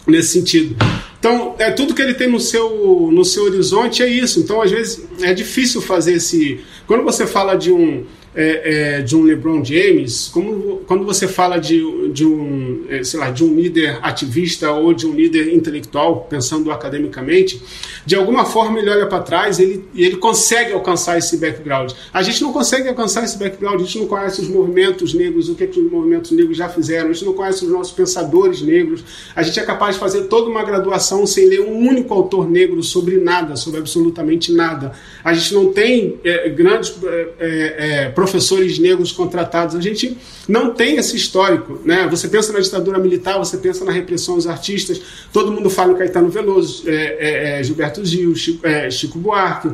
[0.06, 0.76] nesse sentido.
[1.18, 4.40] Então, é tudo que ele tem no seu, no seu horizonte é isso.
[4.40, 6.60] Então, às vezes, é difícil fazer esse.
[6.86, 11.58] Quando você fala de um é, é, de um LeBron James, como, quando você fala
[11.58, 16.26] de, de, um, é, sei lá, de um líder ativista ou de um líder intelectual,
[16.30, 17.60] pensando academicamente,
[18.06, 21.92] de alguma forma ele olha para trás e ele, ele consegue alcançar esse background.
[22.12, 25.54] A gente não consegue alcançar esse background, a gente não conhece os movimentos negros, o
[25.54, 29.04] que, que os movimentos negros já fizeram, a gente não conhece os nossos pensadores negros,
[29.34, 32.82] a gente é capaz de fazer toda uma graduação sem ler um único autor negro
[32.82, 34.92] sobre nada, sobre absolutamente nada.
[35.24, 39.74] A gente não tem é, grandes é, é, professores negros contratados.
[39.74, 40.14] A gente
[40.46, 41.80] não tem esse histórico.
[41.86, 42.06] Né?
[42.10, 45.00] Você pensa na ditadura militar, você pensa na repressão aos artistas,
[45.32, 49.70] todo mundo fala no Caetano Veloso, é, é, é Gilberto Gil, Chico, é, Chico Buarque.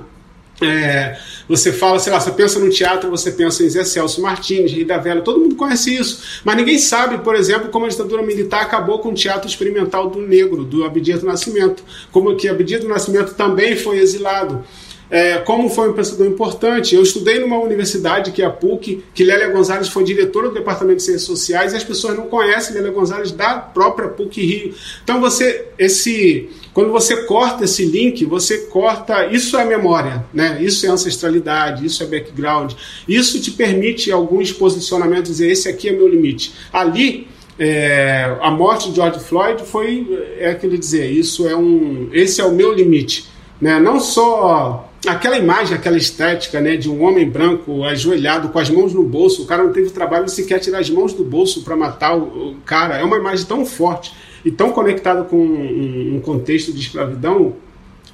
[0.62, 4.72] É, você fala, sei lá, você pensa no teatro, você pensa em Zé Celso Martins,
[4.72, 6.40] Rei da Vela, todo mundo conhece isso.
[6.44, 10.20] Mas ninguém sabe, por exemplo, como a ditadura militar acabou com o teatro experimental do
[10.20, 11.82] negro, do Abdias do Nascimento.
[12.12, 14.64] Como que Abdias do Nascimento também foi exilado
[15.10, 16.94] é, como foi um pensador importante.
[16.94, 20.98] Eu estudei numa universidade, que é a PUC, que Lélia Gonzalez foi diretora do Departamento
[20.98, 24.74] de Ciências Sociais, e as pessoas não conhecem Lélia Gonzalez da própria PUC Rio.
[25.02, 30.58] Então você, esse, quando você corta esse link, você corta, isso é memória, né?
[30.60, 32.72] isso é ancestralidade, isso é background,
[33.08, 36.52] isso te permite alguns posicionamentos, dizer, esse aqui é meu limite.
[36.72, 40.06] Ali, é, a morte de George Floyd foi,
[40.38, 43.35] é aquele dizer, isso é um, esse é o meu limite.
[43.60, 43.78] Né?
[43.80, 48.92] Não só aquela imagem, aquela estética né, de um homem branco ajoelhado com as mãos
[48.92, 52.16] no bolso, o cara não teve trabalho sequer tirar as mãos do bolso para matar
[52.16, 52.98] o, o, cara.
[52.98, 54.12] É uma imagem tão forte
[54.44, 57.56] e tão conectada com um, um, contexto de escravidão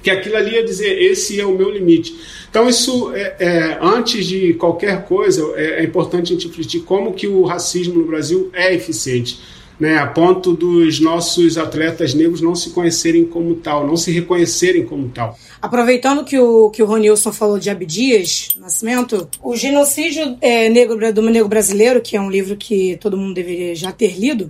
[0.01, 2.15] que aquilo ali ia dizer: esse é o meu limite.
[2.49, 7.13] Então, isso, é, é antes de qualquer coisa, é, é importante a gente refletir como
[7.13, 9.39] que o racismo no Brasil é eficiente.
[9.83, 14.85] Né, a ponto dos nossos atletas negros não se conhecerem como tal, não se reconhecerem
[14.85, 15.37] como tal.
[15.61, 21.21] Aproveitando que o, que o Ronilson falou de Abdias Nascimento, o genocídio é, negro, do
[21.23, 24.49] negro brasileiro, que é um livro que todo mundo deveria já ter lido,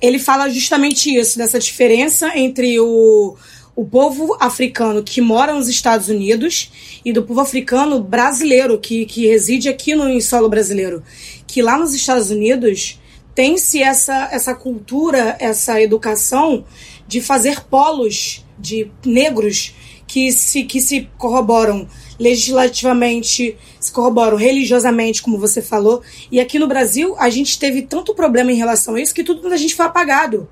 [0.00, 3.36] ele fala justamente isso, dessa diferença entre o,
[3.76, 6.72] o povo africano que mora nos Estados Unidos
[7.04, 11.02] e do povo africano brasileiro que, que reside aqui no solo brasileiro.
[11.46, 12.98] Que lá nos Estados Unidos
[13.34, 16.64] tem-se essa, essa cultura, essa educação
[17.06, 19.74] de fazer polos de negros
[20.06, 26.02] que se, que se corroboram legislativamente, se corroboram religiosamente, como você falou.
[26.30, 29.48] E aqui no Brasil, a gente teve tanto problema em relação a isso que tudo
[29.48, 30.48] da gente foi apagado.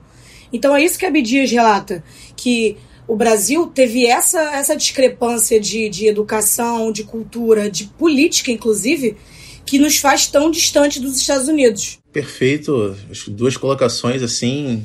[0.53, 2.03] Então é isso que a Abdias relata,
[2.37, 9.17] que o Brasil teve essa, essa discrepância de, de educação, de cultura, de política, inclusive,
[9.65, 12.02] que nos faz tão distante dos Estados Unidos.
[12.13, 12.95] Perfeito,
[13.29, 14.85] duas colocações assim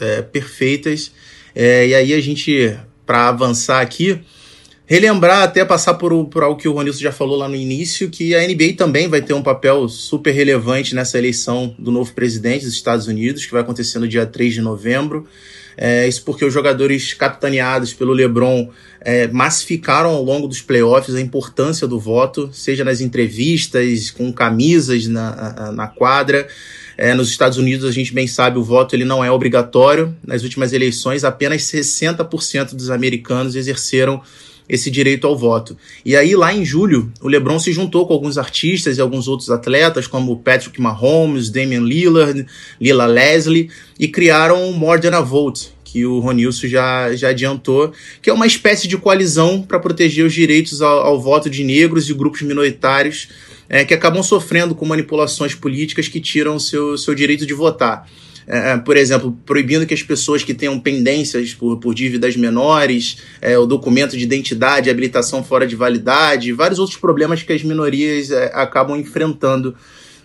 [0.00, 1.12] é, perfeitas.
[1.54, 2.76] É, e aí a gente,
[3.06, 4.20] para avançar aqui,
[4.84, 8.34] relembrar, até passar por, por algo que o Ronilson já falou lá no início, que
[8.34, 12.74] a NBA também vai ter um papel super relevante nessa eleição do novo presidente dos
[12.74, 15.26] Estados Unidos, que vai acontecer no dia 3 de novembro.
[15.76, 21.20] É, isso porque os jogadores capitaneados pelo LeBron é, massificaram ao longo dos playoffs a
[21.20, 26.46] importância do voto, seja nas entrevistas, com camisas na, na quadra.
[26.96, 30.14] É, nos Estados Unidos, a gente bem sabe, o voto ele não é obrigatório.
[30.24, 34.22] Nas últimas eleições, apenas 60% dos americanos exerceram
[34.68, 35.76] esse direito ao voto.
[36.04, 39.50] E aí, lá em julho, o LeBron se juntou com alguns artistas e alguns outros
[39.50, 42.46] atletas, como Patrick Mahomes, Damian Lillard,
[42.80, 47.92] Lila Leslie, e criaram o More Than a Vote, que o Ronilson já, já adiantou,
[48.22, 52.08] que é uma espécie de coalizão para proteger os direitos ao, ao, voto de negros
[52.08, 53.28] e grupos minoritários
[53.68, 58.08] é, que acabam sofrendo com manipulações políticas que tiram seu, seu direito de votar.
[58.46, 63.18] É, é, por exemplo, proibindo que as pessoas que tenham pendências por, por dívidas menores,
[63.40, 68.30] é, o documento de identidade, habilitação fora de validade, vários outros problemas que as minorias
[68.30, 69.74] é, acabam enfrentando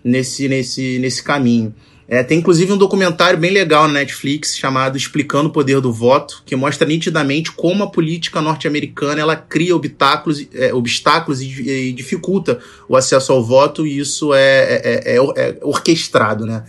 [0.04, 1.74] nesse, nesse, nesse caminho.
[2.10, 6.42] É, tem inclusive um documentário bem legal na Netflix chamado Explicando o Poder do Voto,
[6.46, 12.60] que mostra nitidamente como a política norte-americana ela cria obstáculos, é, obstáculos e, e, dificulta
[12.88, 16.46] o acesso ao voto, e isso é, é, é, é orquestrado.
[16.46, 16.64] Né?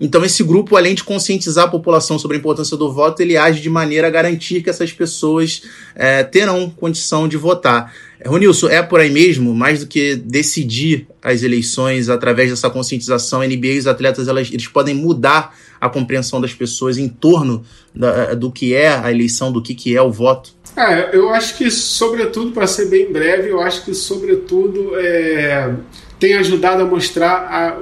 [0.00, 3.60] Então, esse grupo, além de conscientizar a população sobre a importância do voto, ele age
[3.60, 5.62] de maneira a garantir que essas pessoas
[5.94, 7.92] é, terão condição de votar.
[8.24, 13.46] Ronilson, é por aí mesmo, mais do que decidir as eleições através dessa conscientização, a
[13.46, 18.34] NBA e os atletas elas, eles podem mudar a compreensão das pessoas em torno da,
[18.34, 20.54] do que é a eleição, do que, que é o voto?
[20.76, 25.74] É, eu acho que, sobretudo, para ser bem breve, eu acho que, sobretudo, é,
[26.18, 27.78] tem ajudado a mostrar a,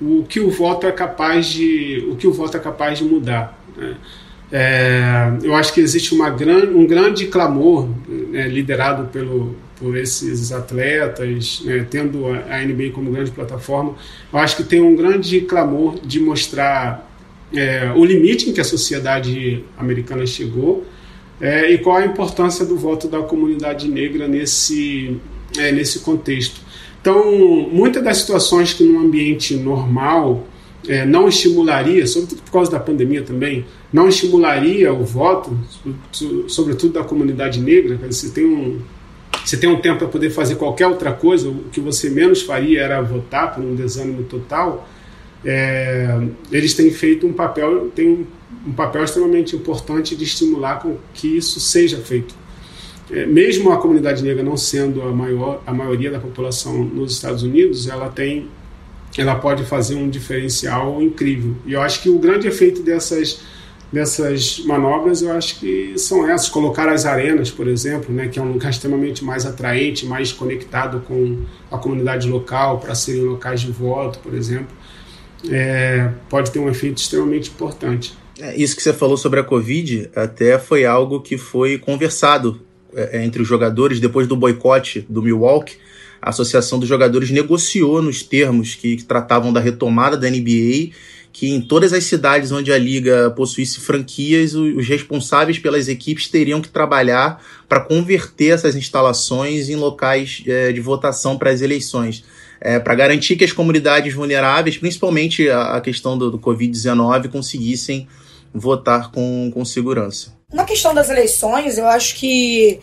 [0.00, 3.58] o, que o voto é capaz de, o que o voto é capaz de mudar.
[3.76, 3.96] Né?
[4.52, 10.52] É, eu acho que existe uma gran, um grande clamor né, liderado pelo, por esses
[10.52, 13.94] atletas, né, tendo a, a NBA como grande plataforma.
[14.32, 17.10] Eu acho que tem um grande clamor de mostrar
[17.52, 20.84] é, o limite em que a sociedade americana chegou
[21.40, 25.20] é, e qual a importância do voto da comunidade negra nesse,
[25.58, 26.60] é, nesse contexto.
[27.04, 30.46] Então, muitas das situações que num ambiente normal
[30.88, 35.54] é, não estimularia, sobretudo por causa da pandemia também, não estimularia o voto,
[36.48, 37.98] sobretudo da comunidade negra.
[38.10, 38.80] Você tem um,
[39.44, 42.80] você tem um tempo para poder fazer qualquer outra coisa, o que você menos faria
[42.80, 44.88] era votar por um desânimo total.
[45.44, 46.18] É,
[46.50, 48.26] eles têm feito um papel, tem
[48.66, 52.34] um, papel extremamente importante de estimular com que isso seja feito
[53.10, 57.88] mesmo a comunidade negra não sendo a maior a maioria da população nos Estados Unidos,
[57.88, 58.48] ela tem
[59.16, 61.54] ela pode fazer um diferencial incrível.
[61.64, 63.40] E eu acho que o grande efeito dessas
[63.94, 68.42] dessas manobras, eu acho que são essas, colocar as arenas, por exemplo, né, que é
[68.42, 73.70] um lugar extremamente mais atraente, mais conectado com a comunidade local, para serem locais de
[73.70, 74.74] voto, por exemplo,
[75.48, 78.14] é, pode ter um efeito extremamente importante.
[78.40, 82.64] É, isso que você falou sobre a Covid até foi algo que foi conversado é,
[82.64, 82.73] é,
[83.12, 85.76] entre os jogadores, depois do boicote do Milwaukee,
[86.20, 90.92] a Associação dos Jogadores negociou nos termos que, que, tratavam da retomada da NBA
[91.34, 96.62] que em todas as cidades onde a liga possuísse franquias, os responsáveis pelas equipes teriam
[96.62, 102.24] que trabalhar para converter essas instalações em locais é, de votação para as eleições.
[102.60, 108.06] É, para garantir que as comunidades vulneráveis, principalmente a, a questão do, do Covid-19, conseguissem
[108.54, 110.32] votar com, com segurança.
[110.52, 112.78] Na questão das eleições, eu acho que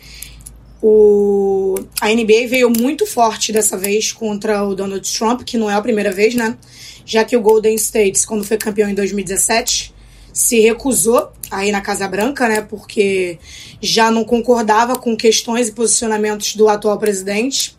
[0.82, 5.74] o, a NBA veio muito forte dessa vez contra o Donald Trump, que não é
[5.74, 6.58] a primeira vez, né?
[7.04, 9.94] já que o Golden State, quando foi campeão em 2017,
[10.32, 13.38] se recusou a ir na Casa Branca, né, porque
[13.80, 17.76] já não concordava com questões e posicionamentos do atual presidente,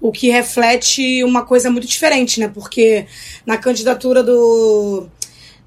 [0.00, 3.06] o que reflete uma coisa muito diferente, né, porque
[3.44, 5.06] na candidatura do,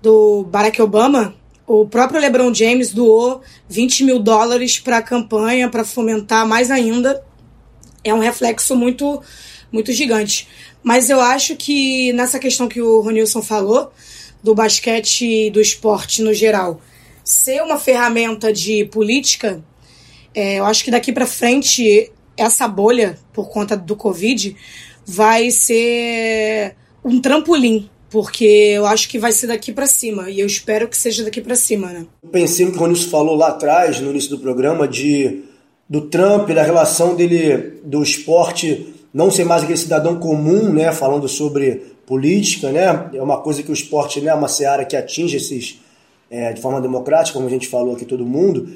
[0.01, 5.85] do Barack Obama, o próprio LeBron James doou 20 mil dólares para a campanha, para
[5.85, 7.23] fomentar mais ainda.
[8.03, 9.21] É um reflexo muito,
[9.71, 10.47] muito gigante.
[10.83, 13.91] Mas eu acho que nessa questão que o Ronilson falou,
[14.43, 16.81] do basquete e do esporte no geral,
[17.23, 19.63] ser uma ferramenta de política,
[20.35, 24.55] é, eu acho que daqui para frente essa bolha, por conta do Covid,
[25.05, 30.45] vai ser um trampolim porque eu acho que vai ser daqui para cima e eu
[30.45, 32.05] espero que seja daqui para cima, né?
[32.31, 35.41] Pensei no que o Ronilson falou lá atrás, no início do programa, de
[35.89, 41.27] do Trump, da relação dele do esporte não ser mais aquele cidadão comum, né, falando
[41.27, 43.09] sobre política, né?
[43.15, 45.79] É uma coisa que o esporte né, é uma seara que atinge esses
[46.29, 48.69] é, de forma democrática, como a gente falou aqui todo mundo.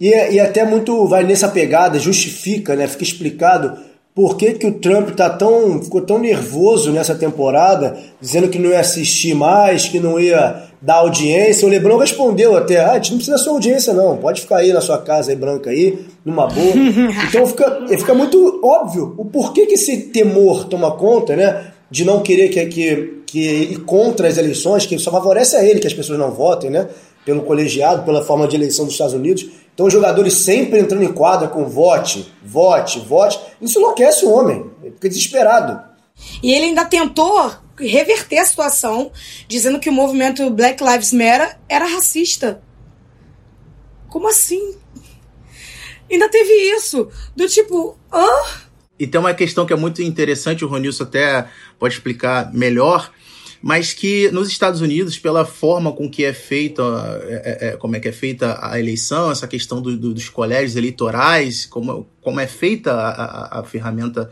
[0.00, 2.88] E, e até muito vai nessa pegada, justifica, né?
[2.88, 3.78] Fica explicado
[4.20, 8.68] por que, que o Trump tá tão, ficou tão nervoso nessa temporada, dizendo que não
[8.68, 11.66] ia assistir mais, que não ia dar audiência.
[11.66, 14.18] O Lebron respondeu até: ah, a gente não precisa da sua audiência, não.
[14.18, 16.74] Pode ficar aí na sua casa aí, branca aí, numa boa.
[17.30, 21.68] Então fica, fica muito óbvio o porquê que esse temor toma conta, né?
[21.90, 25.80] De não querer que, que, que ir contra as eleições, que só favorece a ele
[25.80, 26.88] que as pessoas não votem, né?
[27.24, 29.48] Pelo colegiado, pela forma de eleição dos Estados Unidos.
[29.80, 33.40] Então os jogadores sempre entrando em quadra com vote, vote, vote.
[33.62, 35.82] Isso enlouquece o homem, ele fica desesperado.
[36.42, 39.10] E ele ainda tentou reverter a situação,
[39.48, 42.60] dizendo que o movimento Black Lives Matter era racista.
[44.10, 44.76] Como assim?
[46.10, 47.08] Ainda teve isso.
[47.34, 48.28] Do tipo, hã?
[48.98, 53.10] E tem uma questão que é muito interessante, o Ronilson até pode explicar melhor,
[53.62, 56.82] mas que nos Estados Unidos, pela forma com que é feita,
[57.24, 60.28] é, é, é, como é que é feita a eleição, essa questão do, do, dos
[60.28, 64.30] colégios eleitorais, como, como é feita a, a, a ferramenta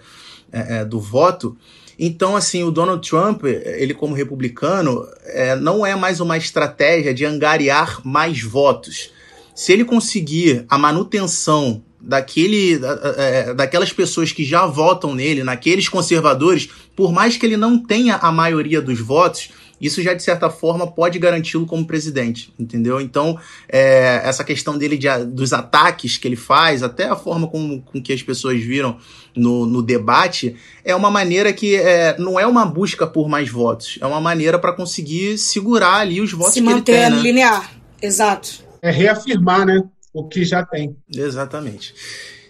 [0.51, 1.57] é, é, do voto,
[1.99, 7.25] então, assim, o Donald Trump, ele como republicano, é, não é mais uma estratégia de
[7.25, 9.11] angariar mais votos.
[9.53, 16.71] Se ele conseguir a manutenção daquele, da, daquelas pessoas que já votam nele, naqueles conservadores,
[16.97, 20.91] por mais que ele não tenha a maioria dos votos, isso já de certa forma
[20.91, 22.99] pode garanti-lo como presidente, entendeu?
[22.99, 23.39] Então,
[23.69, 28.03] é, essa questão dele de, dos ataques que ele faz, até a forma com, com
[28.03, 28.97] que as pessoas viram
[29.37, 33.99] no, no debate, é uma maneira que é, não é uma busca por mais votos,
[34.01, 36.95] é uma maneira para conseguir segurar ali os votos Se que ele tem.
[36.95, 37.23] Se manter né?
[37.23, 38.67] linear, exato.
[38.81, 39.85] É reafirmar, né?
[40.13, 40.97] O que já tem.
[41.15, 41.95] Exatamente.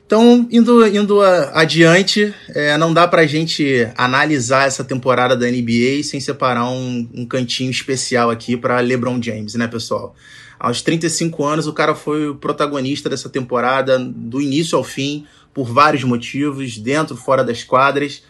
[0.09, 6.19] Então, indo, indo adiante, é, não dá pra gente analisar essa temporada da NBA sem
[6.19, 10.17] separar um, um cantinho especial aqui para LeBron James, né, pessoal?
[10.59, 15.71] Aos 35 anos, o cara foi o protagonista dessa temporada, do início ao fim, por
[15.71, 18.23] vários motivos, dentro fora das quadras.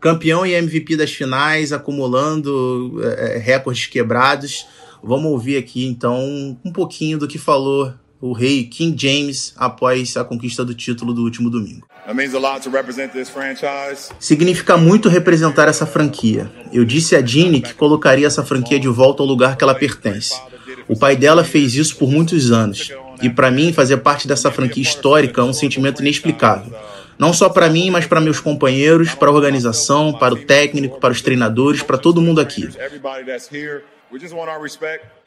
[0.00, 4.66] Campeão e MVP das finais, acumulando é, recordes quebrados.
[5.02, 7.92] Vamos ouvir aqui, então, um pouquinho do que falou
[8.26, 11.86] o rei King James após a conquista do título do último domingo.
[14.18, 16.50] Significa muito representar essa franquia.
[16.72, 20.40] Eu disse a Jeannie que colocaria essa franquia de volta ao lugar que ela pertence.
[20.88, 24.82] O pai dela fez isso por muitos anos, e para mim fazer parte dessa franquia
[24.82, 26.74] histórica é um sentimento inexplicável.
[27.18, 31.12] Não só para mim, mas para meus companheiros, para a organização, para o técnico, para
[31.12, 32.70] os treinadores, para todo mundo aqui.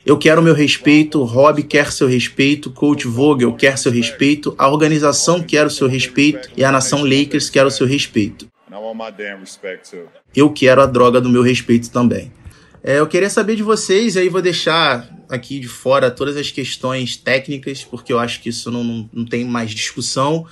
[0.08, 5.44] Eu quero meu respeito, Rob quer seu respeito, Coach Vogel quer seu respeito, a organização
[5.44, 8.48] quer o seu respeito e a nação Lakers quer o seu respeito.
[10.34, 12.32] Eu quero a droga do meu respeito também.
[12.82, 17.18] É, eu queria saber de vocês, aí vou deixar aqui de fora todas as questões
[17.18, 20.46] técnicas, porque eu acho que isso não, não, não tem mais discussão,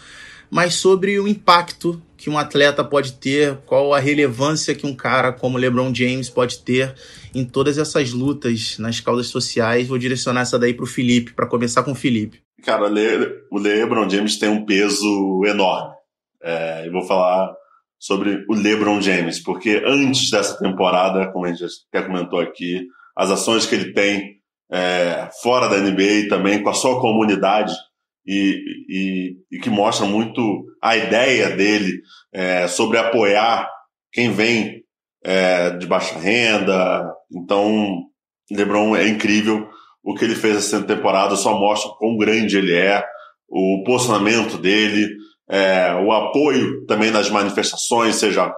[0.52, 5.34] mas sobre o impacto que um atleta pode ter, qual a relevância que um cara
[5.34, 6.96] como LeBron James pode ter
[7.34, 9.88] em todas essas lutas nas causas sociais.
[9.88, 12.42] Vou direcionar essa daí para o Felipe, para começar com o Felipe.
[12.64, 12.90] Cara,
[13.52, 15.94] o LeBron James tem um peso enorme.
[16.42, 17.54] É, eu vou falar
[18.00, 23.32] sobre o LeBron James, porque antes dessa temporada, como a gente já comentou aqui, as
[23.32, 24.36] ações que ele tem
[24.72, 27.74] é, fora da NBA também, com a sua comunidade,
[28.26, 32.02] e, e, e que mostra muito a ideia dele
[32.34, 33.70] é, sobre apoiar
[34.12, 34.84] quem vem
[35.24, 37.12] é, de baixa renda.
[37.32, 38.04] Então,
[38.52, 39.68] LeBron é incrível.
[40.04, 43.04] O que ele fez essa temporada só mostra quão grande ele é,
[43.50, 45.08] o posicionamento dele,
[45.50, 48.54] é, o apoio também nas manifestações, seja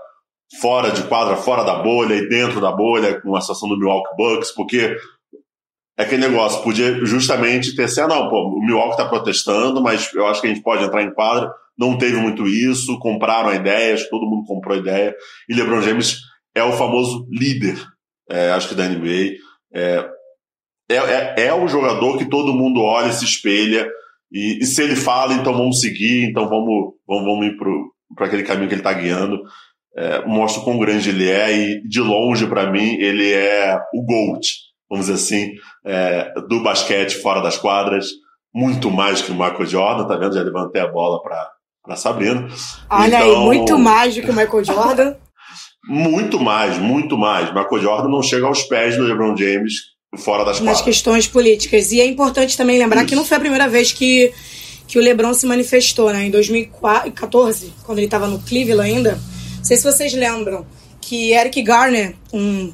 [0.61, 4.15] fora de quadra, fora da bolha e dentro da bolha, com a situação do Milwaukee
[4.15, 4.95] Bucks, porque
[5.97, 10.27] aquele negócio, podia justamente ter sido, ah, não, pô, o Milwaukee está protestando, mas eu
[10.27, 11.51] acho que a gente pode entrar em quadra.
[11.77, 15.15] Não teve muito isso, compraram a ideia, acho que todo mundo comprou ideia,
[15.49, 16.17] e LeBron James
[16.55, 17.77] é o famoso líder,
[18.29, 19.35] é, acho que da NBA.
[19.73, 20.09] É,
[20.89, 23.87] é, é, é o jogador que todo mundo olha, se espelha,
[24.31, 27.57] e, e, se ele fala, então vamos seguir, então vamos, vamos, vamos ir
[28.15, 29.41] para aquele caminho que ele está guiando.
[29.95, 34.03] É, mostra o quão grande ele é, e de longe, para mim, ele é o
[34.03, 35.51] GOAT, vamos dizer assim,
[35.85, 38.07] é, do basquete fora das quadras,
[38.53, 40.35] muito mais que o Michael Jordan, tá vendo?
[40.35, 42.47] Já levantei a bola para Sabrina.
[42.89, 45.15] Olha então, aí, muito mais do que o Michael Jordan.
[45.88, 47.53] muito mais, muito mais.
[47.53, 49.73] Michael Jordan não chega aos pés do LeBron James
[50.17, 51.91] fora das Nas questões políticas.
[51.91, 53.09] E é importante também lembrar Isso.
[53.09, 54.31] que não foi a primeira vez que,
[54.88, 56.25] que o LeBron se manifestou, né?
[56.25, 59.11] Em 2014, quando ele estava no Cleveland ainda.
[59.57, 60.65] Não sei se vocês lembram
[61.01, 62.73] que Eric Garner, um.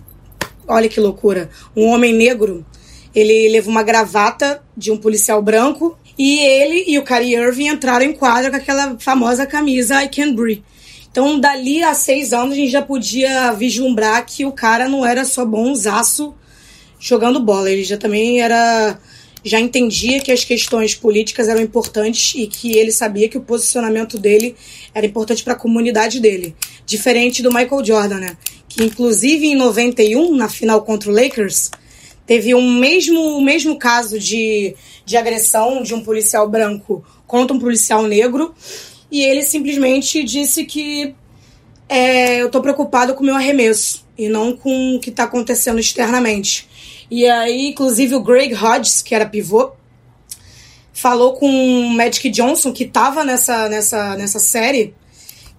[0.68, 1.49] Olha que loucura!
[1.76, 2.66] Um homem negro,
[3.14, 8.05] ele levou uma gravata de um policial branco e ele e o Kyrie Irving entraram
[8.05, 10.64] em quadra com aquela famosa camisa I Can Breathe.
[11.11, 15.24] Então, dali a seis anos, a gente já podia vislumbrar que o cara não era
[15.26, 16.34] só bonzaço
[16.99, 17.70] jogando bola.
[17.70, 18.97] Ele já também era
[19.44, 24.18] já entendia que as questões políticas eram importantes e que ele sabia que o posicionamento
[24.18, 24.56] dele
[24.94, 26.56] era importante para a comunidade dele.
[26.86, 28.38] Diferente do Michael Jordan, né?
[28.70, 31.72] Que inclusive em 91, na final contra o Lakers,
[32.26, 34.76] teve um mesmo, o mesmo caso de,
[35.06, 38.54] de agressão de um policial branco contra um policial negro.
[39.12, 41.14] E ele simplesmente disse que
[41.89, 45.80] é, eu estou preocupado com o meu arremesso e não com o que está acontecendo
[45.80, 46.68] externamente.
[47.10, 49.72] E aí, inclusive, o Greg Hodges, que era pivô,
[50.93, 54.93] falou com o Magic Johnson, que estava nessa, nessa, nessa série,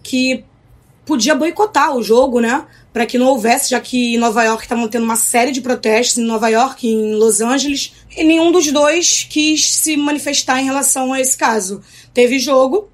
[0.03, 0.45] que
[1.05, 2.65] podia boicotar o jogo, né?
[2.93, 6.19] Para que não houvesse, já que em Nova York estavam tendo uma série de protestos,
[6.19, 11.13] em Nova York, em Los Angeles, e nenhum dos dois quis se manifestar em relação
[11.13, 11.83] a esse caso.
[12.13, 12.89] Teve jogo,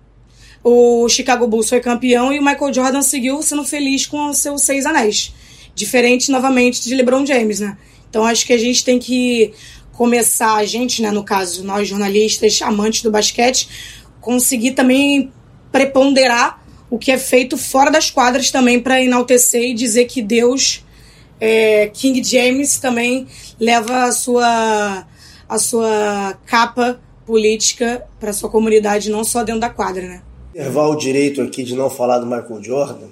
[0.65, 4.87] o Chicago Bulls foi campeão e o Michael Jordan seguiu sendo feliz com seus seis
[4.87, 5.35] anéis.
[5.75, 7.77] Diferente, novamente, de LeBron James, né?
[8.11, 9.55] Então acho que a gente tem que
[9.93, 13.69] começar, a gente, né, no caso, nós jornalistas, amantes do basquete,
[14.21, 15.33] conseguir também
[15.71, 20.85] preponderar o que é feito fora das quadras também para enaltecer e dizer que Deus,
[21.41, 25.07] é, King James, também leva a sua,
[25.49, 30.23] a sua capa política para sua comunidade, não só dentro da quadra, né?
[30.55, 33.07] O direito aqui de não falar do Michael Jordan,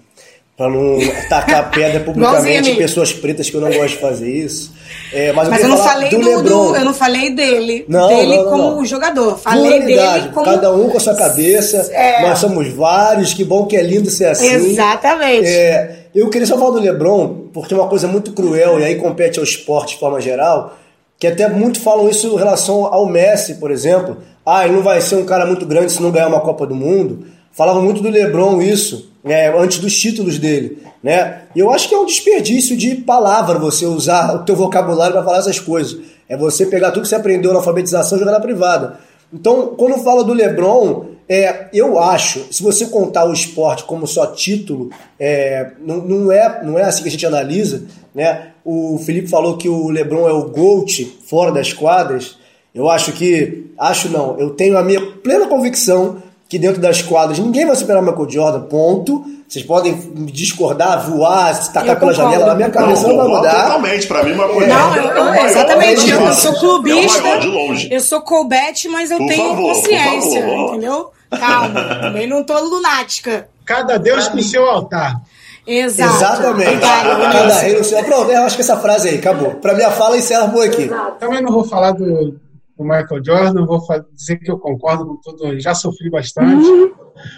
[0.58, 0.98] para não
[1.28, 4.72] tacar pedra publicamente em pessoas pretas que eu não gosto de fazer isso.
[5.12, 6.42] É, mas, mas eu, eu não falei do, do.
[6.42, 9.38] Do, eu não falei dele, não, dele não, não, como jogador.
[9.38, 11.88] Falei dele como cada um com a sua cabeça.
[11.92, 12.28] É.
[12.28, 13.32] Nós somos vários.
[13.32, 14.48] Que bom que é lindo ser assim.
[14.48, 15.46] Exatamente.
[15.46, 18.96] É, eu queria só falar do LeBron porque é uma coisa muito cruel e aí
[18.96, 20.76] compete ao esporte de forma geral.
[21.20, 24.18] Que até muito falam isso em relação ao Messi, por exemplo.
[24.44, 26.74] Ah, ele não vai ser um cara muito grande se não ganhar uma Copa do
[26.74, 27.26] Mundo.
[27.52, 31.42] Falava muito do LeBron isso é, antes dos títulos dele, né?
[31.54, 35.38] Eu acho que é um desperdício de palavra você usar o teu vocabulário para falar
[35.38, 36.00] essas coisas.
[36.28, 38.98] É você pegar tudo que você aprendeu na alfabetização e jogar na privada.
[39.32, 44.26] Então, quando fala do LeBron, é, eu acho, se você contar o esporte como só
[44.28, 44.90] título,
[45.20, 48.52] é, não, não, é, não é assim que a gente analisa, né?
[48.64, 52.36] O Felipe falou que o LeBron é o GOAT fora das quadras.
[52.74, 57.38] Eu acho que, acho não, eu tenho a minha plena convicção que dentro das quadras
[57.38, 59.24] ninguém vai superar o Michael Jordan, ponto.
[59.46, 59.94] Vocês podem
[60.26, 63.64] discordar, voar, se tacar pela janela, na minha cabeça não, não vai mudar.
[63.64, 64.74] Totalmente, pra mim, Michael Jordan.
[64.74, 66.10] Não, eu, é exatamente.
[66.10, 71.10] Eu, eu sou clubista, é eu sou Colbert, mas eu por tenho favor, consciência, entendeu?
[71.30, 73.48] Calma, também não tô lunática.
[73.64, 75.20] Cada Deus com seu altar.
[75.66, 76.16] Exato.
[76.16, 76.80] Exatamente.
[76.80, 78.02] Cada rei no seu.
[78.02, 79.50] Pronto, eu acho que essa frase aí acabou.
[79.56, 80.90] Pra minha fala, encerra boa aqui.
[81.20, 82.34] Também não vou falar do,
[82.78, 83.80] o Michael Jordan, vou
[84.12, 86.92] dizer que eu concordo com tudo, já sofri bastante, uhum.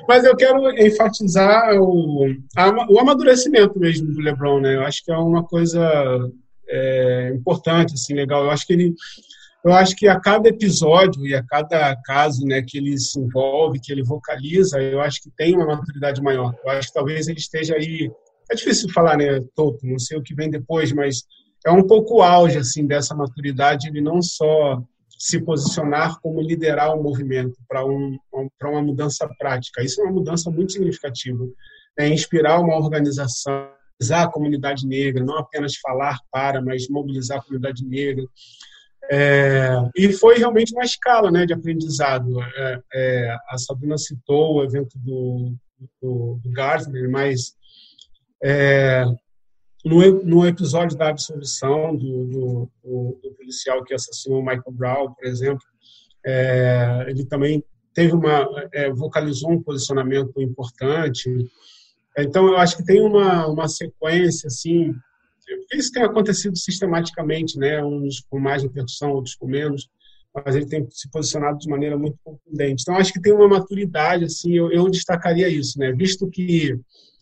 [0.07, 2.27] mas eu quero enfatizar o,
[2.91, 4.77] o amadurecimento mesmo do LeBron, né?
[4.77, 6.31] Eu acho que é uma coisa
[6.69, 8.45] é, importante, assim, legal.
[8.45, 8.95] Eu acho que ele,
[9.65, 13.81] eu acho que a cada episódio e a cada caso, né, que ele se envolve,
[13.81, 16.55] que ele vocaliza, eu acho que tem uma maturidade maior.
[16.63, 18.11] Eu acho que talvez ele esteja aí,
[18.51, 21.25] é difícil falar, né, topo, não sei o que vem depois, mas
[21.67, 24.83] é um pouco o auge assim dessa maturidade, ele não só
[25.21, 28.19] se posicionar como liderar o movimento para um,
[28.59, 29.83] para uma mudança prática.
[29.83, 31.47] Isso é uma mudança muito significativa.
[31.99, 37.43] É inspirar uma organização, mobilizar a comunidade negra, não apenas falar para, mas mobilizar a
[37.43, 38.25] comunidade negra.
[39.13, 42.41] É, e foi realmente uma escala né, de aprendizado.
[42.41, 45.55] É, é, a Sabrina citou o evento do,
[46.01, 47.55] do, do Gardner, mas
[48.43, 49.05] É,
[49.85, 55.25] no, no episódio da absolvição do, do, do, do policial que assassinou Michael Brown, por
[55.27, 55.65] exemplo,
[56.25, 57.65] é, ele também
[57.95, 61.31] teve uma é, vocalizou um posicionamento importante.
[62.19, 64.95] Então eu acho que tem uma uma sequência assim,
[65.73, 67.83] isso tem acontecido sistematicamente, né?
[67.83, 69.89] Uns com mais repercussão, outros com menos,
[70.35, 72.83] mas ele tem se posicionado de maneira muito contundente.
[72.83, 75.91] Então acho que tem uma maturidade assim, eu, eu destacaria isso, né?
[75.93, 76.79] Visto que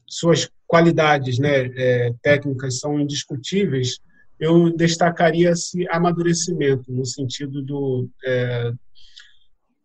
[0.06, 3.98] suas qualidades né, é, técnicas são indiscutíveis,
[4.38, 8.72] eu destacaria esse amadurecimento, no sentido do, é,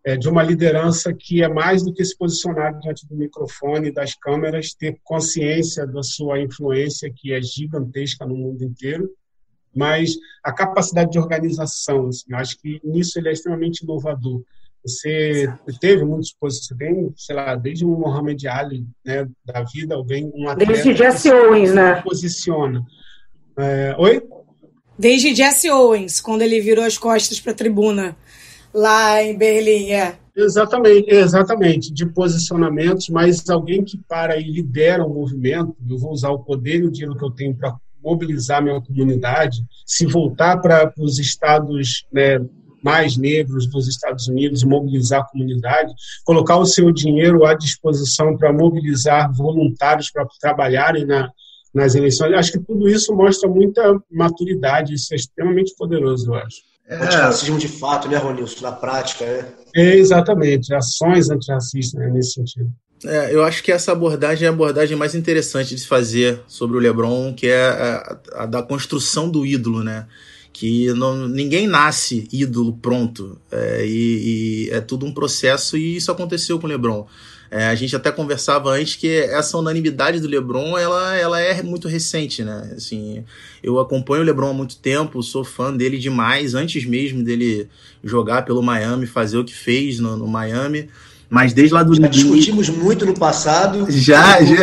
[0.05, 4.13] é, de uma liderança que é mais do que se posicionar diante do microfone, das
[4.13, 9.09] câmeras, ter consciência da sua influência, que é gigantesca no mundo inteiro,
[9.73, 14.43] mas a capacidade de organização, assim, acho que nisso ele é extremamente inovador.
[14.85, 20.29] Você teve muitos você tem, sei lá, desde um Mohamed Ali, né, da vida, alguém
[20.35, 22.01] um atleta desde Jesse Owens, né?
[22.01, 22.83] Posiciona.
[23.57, 24.21] É, oi?
[24.99, 28.15] Desde Jesse Owens, quando ele virou as costas para a tribuna
[28.73, 30.17] lá em Berlim, é.
[30.35, 36.29] Exatamente, exatamente, de posicionamentos, mas alguém que para e lidera o movimento, eu vou usar
[36.29, 40.91] o poder e o dinheiro que eu tenho para mobilizar minha comunidade, se voltar para
[40.97, 42.39] os estados né,
[42.83, 45.93] mais negros dos Estados Unidos e mobilizar a comunidade,
[46.25, 51.29] colocar o seu dinheiro à disposição para mobilizar voluntários para trabalharem na,
[51.73, 52.33] nas eleições.
[52.33, 56.57] Acho que tudo isso mostra muita maturidade, isso é extremamente poderoso, eu acho.
[56.87, 56.95] É.
[56.97, 58.61] Antirracismo de fato, né, Ronilson?
[58.61, 59.47] Na prática, né?
[59.75, 62.69] É, exatamente, ações antirracistas né, nesse sentido.
[63.05, 66.77] É, eu acho que essa abordagem é a abordagem mais interessante de se fazer sobre
[66.77, 70.07] o LeBron, que é a, a da construção do ídolo, né?
[70.53, 76.11] Que não, ninguém nasce ídolo pronto é, e, e, é tudo um processo e isso
[76.11, 77.07] aconteceu com o LeBron.
[77.49, 81.87] É, a gente até conversava antes que essa unanimidade do LeBron ela, ela é muito
[81.87, 82.73] recente, né?
[82.75, 83.23] Assim,
[83.61, 87.67] eu acompanho o LeBron há muito tempo, sou fã dele demais, antes mesmo dele
[88.03, 90.89] jogar pelo Miami, fazer o que fez no, no Miami.
[91.33, 93.87] Mas desde lá do Já discutimos muito no passado.
[93.89, 94.55] Já, já.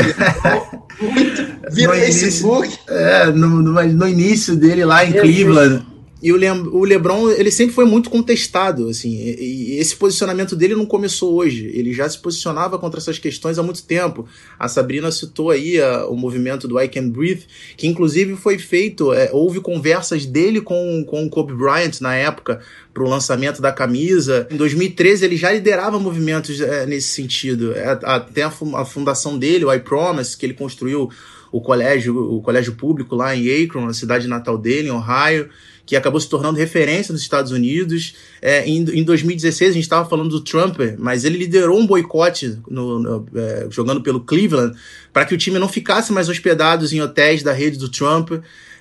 [1.02, 1.44] Muito.
[1.68, 2.78] Via Facebook.
[2.88, 5.84] é, no, no, no, início dele lá em Cleveland.
[6.22, 10.54] E o, Le o LeBron, ele sempre foi muito contestado, assim, e, e, esse posicionamento
[10.54, 14.26] dele não começou hoje, ele já se posicionava contra essas questões há muito tempo.
[14.58, 17.44] A Sabrina citou aí a, o movimento do I Can Breathe,
[17.76, 22.60] que inclusive foi feito, é, houve conversas dele com, com o Kobe Bryant na época,
[22.92, 24.46] para o lançamento da camisa.
[24.50, 29.64] Em 2013 ele já liderava movimentos é, nesse sentido, é, até a, a fundação dele,
[29.64, 31.08] o I Promise, que ele construiu
[31.50, 35.48] o colégio, o colégio público lá em Akron, na cidade natal dele, em Ohio
[35.90, 38.14] que acabou se tornando referência nos Estados Unidos.
[38.40, 42.60] É, em, em 2016, a gente estava falando do Trump, mas ele liderou um boicote
[42.68, 44.78] no, no, é, jogando pelo Cleveland
[45.12, 48.30] para que o time não ficasse mais hospedados em hotéis da rede do Trump.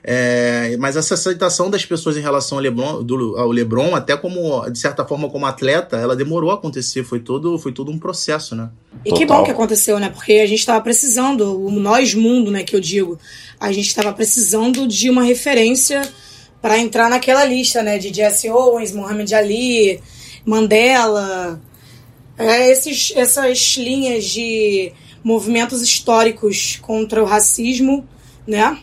[0.03, 4.69] É, mas essa aceitação das pessoas em relação ao LeBron, do, ao LeBron, até como,
[4.69, 7.03] de certa forma, como atleta, ela demorou a acontecer.
[7.03, 8.69] Foi todo, foi todo um processo, né?
[9.03, 9.17] E Total.
[9.17, 10.11] que bom que aconteceu, né?
[10.11, 13.17] Porque a gente estava precisando, o nós mundo, né, que eu digo,
[13.59, 16.03] a gente estava precisando de uma referência
[16.61, 20.01] para entrar naquela lista, né, de Jesse Owens, Muhammad Ali,
[20.45, 21.61] Mandela,
[22.37, 24.91] é, esses, essas linhas de
[25.23, 28.07] movimentos históricos contra o racismo,
[28.47, 28.77] né?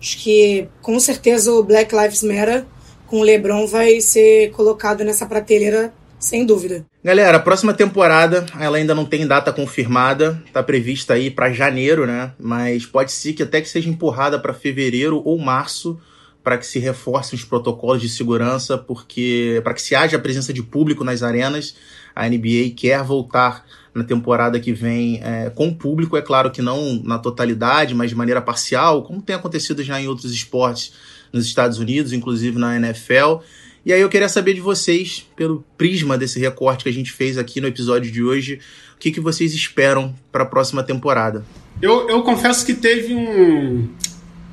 [0.00, 2.64] Acho que com certeza o Black Lives Matter
[3.06, 6.86] com o LeBron vai ser colocado nessa prateleira sem dúvida.
[7.02, 12.06] Galera, a próxima temporada, ela ainda não tem data confirmada, tá prevista aí para janeiro,
[12.06, 12.32] né?
[12.40, 16.00] Mas pode ser que até que seja empurrada para fevereiro ou março
[16.44, 20.52] para que se reforcem os protocolos de segurança, porque para que se haja a presença
[20.52, 21.74] de público nas arenas,
[22.14, 23.64] a NBA quer voltar
[23.94, 28.16] na temporada que vem é, com público, é claro que não na totalidade, mas de
[28.16, 30.92] maneira parcial, como tem acontecido já em outros esportes
[31.32, 33.40] nos Estados Unidos, inclusive na NFL.
[33.86, 37.38] E aí eu queria saber de vocês, pelo prisma desse recorte que a gente fez
[37.38, 38.60] aqui no episódio de hoje,
[38.96, 41.44] o que, que vocês esperam para a próxima temporada?
[41.80, 43.88] Eu, eu confesso que teve um,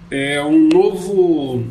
[0.10, 1.64] é, um novo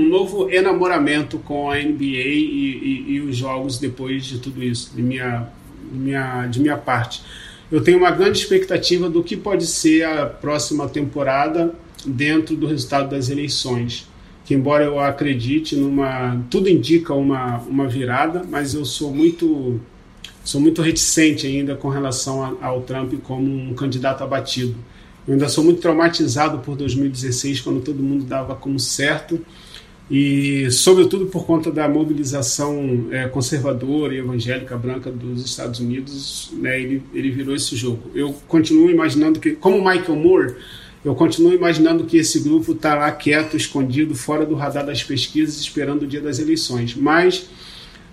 [0.00, 4.92] um novo enamoramento com a NBA e, e, e, os jogos depois de tudo isso,
[4.94, 5.48] de minha,
[5.92, 7.22] minha, de minha parte.
[7.70, 11.74] Eu tenho uma grande expectativa do que pode ser a próxima temporada
[12.04, 14.08] dentro do resultado das eleições.
[14.44, 19.78] Que embora eu acredite numa, tudo indica uma, uma virada, mas eu sou muito
[20.42, 24.74] sou muito reticente ainda com relação ao Trump como um candidato abatido.
[25.28, 29.38] Eu ainda sou muito traumatizado por 2016, quando todo mundo dava como certo
[30.10, 36.80] e sobretudo por conta da mobilização é, conservadora e evangélica branca dos Estados Unidos, né,
[36.80, 38.10] ele, ele virou esse jogo.
[38.12, 40.54] Eu continuo imaginando que, como Michael Moore,
[41.04, 45.60] eu continuo imaginando que esse grupo está lá quieto, escondido, fora do radar das pesquisas,
[45.60, 46.96] esperando o dia das eleições.
[46.96, 47.48] Mas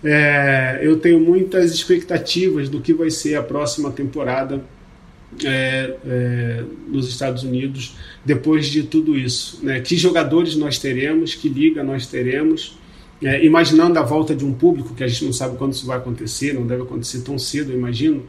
[0.03, 4.63] é, eu tenho muitas expectativas do que vai ser a próxima temporada
[5.43, 9.59] é, é, nos Estados Unidos depois de tudo isso.
[9.63, 9.79] Né?
[9.79, 12.77] Que jogadores nós teremos, que liga nós teremos,
[13.21, 15.97] é, imaginando a volta de um público, que a gente não sabe quando isso vai
[15.97, 18.23] acontecer, não deve acontecer tão cedo, eu imagino,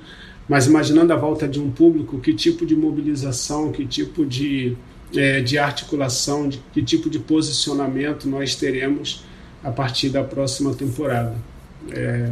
[0.49, 4.77] mas imaginando a volta de um público, que tipo de mobilização, que tipo de,
[5.15, 9.25] é, de articulação, de, que tipo de posicionamento nós teremos
[9.63, 11.37] a partir da próxima temporada.
[11.91, 12.31] É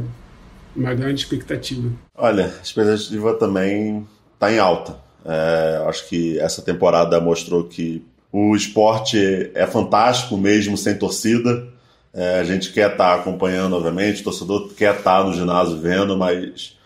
[0.74, 1.90] uma grande expectativa.
[2.14, 4.06] Olha, expectativa também
[4.36, 4.96] está em alta.
[5.24, 11.66] É, acho que essa temporada mostrou que o esporte é fantástico mesmo sem torcida.
[12.14, 15.78] É, a gente quer estar tá acompanhando, obviamente, o torcedor quer estar tá no ginásio
[15.78, 16.76] vendo, mas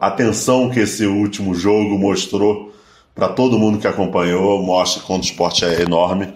[0.00, 2.72] a atenção que esse último jogo mostrou
[3.14, 6.32] para todo mundo que acompanhou mostra quanto o esporte é enorme.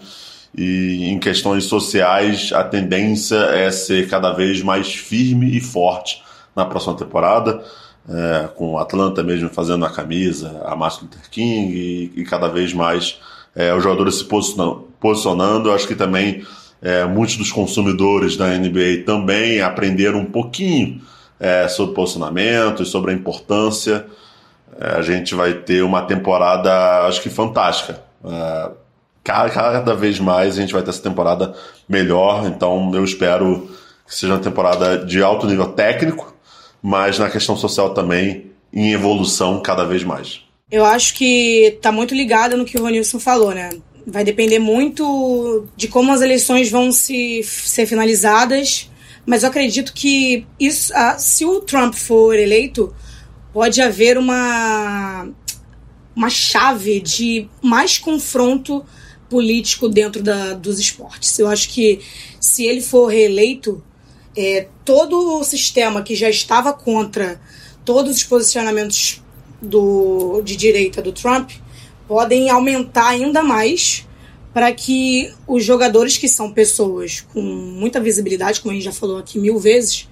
[0.57, 6.23] E em questões sociais, a tendência é ser cada vez mais firme e forte
[6.55, 7.63] na próxima temporada,
[8.09, 12.49] é, com o Atlanta mesmo fazendo a camisa, a Martin Luther King e, e cada
[12.49, 13.19] vez mais
[13.55, 14.89] é, os jogadores se posicionando.
[15.01, 15.73] posicionando.
[15.73, 16.45] Acho que também
[16.81, 21.01] é, muitos dos consumidores da NBA também aprenderam um pouquinho
[21.41, 24.07] é, sobre posicionamento e sobre a importância.
[24.79, 28.03] É, a gente vai ter uma temporada, acho que fantástica.
[28.25, 28.71] É,
[29.25, 31.55] cada, cada vez mais a gente vai ter essa temporada
[31.89, 33.69] melhor, então eu espero
[34.07, 36.36] que seja uma temporada de alto nível técnico,
[36.87, 40.41] mas na questão social também em evolução cada vez mais.
[40.71, 43.71] Eu acho que está muito ligado no que o Ronilson falou, né?
[44.07, 48.89] Vai depender muito de como as eleições vão se, ser finalizadas
[49.27, 52.95] mas eu acredito que isso, ah, se o Trump for eleito,
[53.53, 55.29] pode haver uma,
[56.15, 58.87] uma chave de mais confronto
[59.29, 61.37] político dentro da, dos esportes.
[61.41, 61.99] Eu acho que
[62.41, 63.83] se ele for reeleito,
[64.37, 67.41] é, todo o sistema que já estava contra
[67.85, 69.23] todos os posicionamentos
[69.63, 71.51] do, de direita do Trump
[72.07, 74.07] podem aumentar ainda mais
[74.53, 79.19] para que os jogadores que são pessoas com muita visibilidade, como a gente já falou
[79.19, 80.09] aqui mil vezes,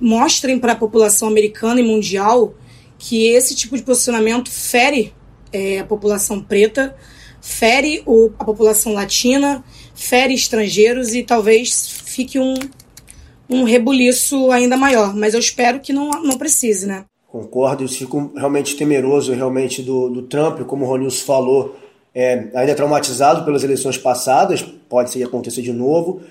[0.00, 2.54] mostrem para a população americana e mundial
[2.98, 5.14] que esse tipo de posicionamento fere
[5.52, 6.94] é, a população preta,
[7.40, 9.64] fere o, a população latina,
[9.94, 12.54] fere estrangeiros e talvez fique um,
[13.50, 15.14] um rebuliço ainda maior.
[15.14, 17.04] Mas eu espero que não, não precise, né?
[17.30, 21.76] Concordo, eu fico realmente temeroso realmente do, do Trump, como o Ronilson falou,
[22.12, 26.22] é, ainda traumatizado pelas eleições passadas, pode ser acontecer de novo.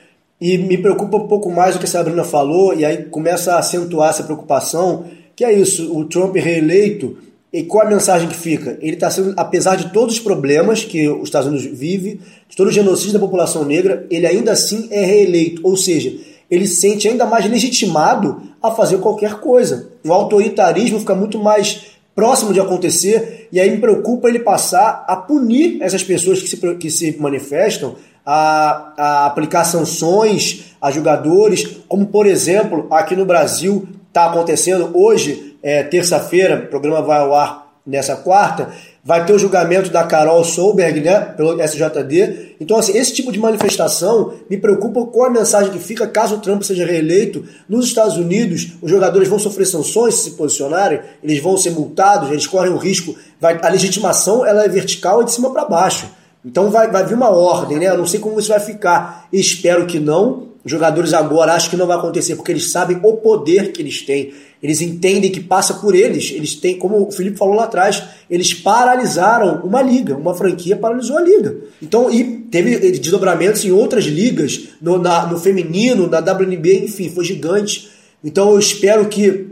[0.41, 3.59] E me preocupa um pouco mais o que a Sabrina falou, e aí começa a
[3.59, 5.05] acentuar essa preocupação,
[5.35, 7.17] que é isso, o Trump reeleito,
[7.51, 8.77] e qual a mensagem que fica?
[8.81, 12.67] Ele está sendo, apesar de todos os problemas que os Estados Unidos vive, de todo
[12.67, 16.13] o genocídio da população negra, ele ainda assim é reeleito, ou seja,
[16.49, 19.89] ele se sente ainda mais legitimado a fazer qualquer coisa.
[20.05, 25.15] O autoritarismo fica muito mais próximo de acontecer, e aí me preocupa ele passar a
[25.15, 27.95] punir essas pessoas que se, que se manifestam,
[28.25, 35.55] a, a aplicar sanções a jogadores, como por exemplo, aqui no Brasil está acontecendo hoje,
[35.63, 38.69] é, terça-feira, o programa vai ao ar nessa quarta,
[39.03, 42.55] vai ter o julgamento da Carol Solberg, né, pelo SJD.
[42.59, 46.39] Então, assim, esse tipo de manifestação me preocupa com a mensagem que fica caso o
[46.39, 47.43] Trump seja reeleito.
[47.67, 52.29] Nos Estados Unidos, os jogadores vão sofrer sanções se se posicionarem, eles vão ser multados,
[52.29, 53.15] eles correm o risco.
[53.39, 56.07] Vai, a legitimação ela é vertical e de cima para baixo.
[56.43, 57.87] Então vai, vai vir uma ordem, né?
[57.87, 59.27] Eu não sei como isso vai ficar.
[59.31, 60.48] Espero que não.
[60.63, 64.01] Os jogadores agora acho que não vai acontecer, porque eles sabem o poder que eles
[64.01, 64.33] têm.
[64.61, 66.31] Eles entendem que passa por eles.
[66.31, 71.17] Eles têm, como o Felipe falou lá atrás, eles paralisaram uma liga, uma franquia paralisou
[71.17, 71.55] a liga.
[71.81, 77.23] Então, e teve desdobramentos em outras ligas, no, na, no feminino, na WNBA, enfim, foi
[77.23, 77.89] gigante.
[78.21, 79.47] Então eu espero que,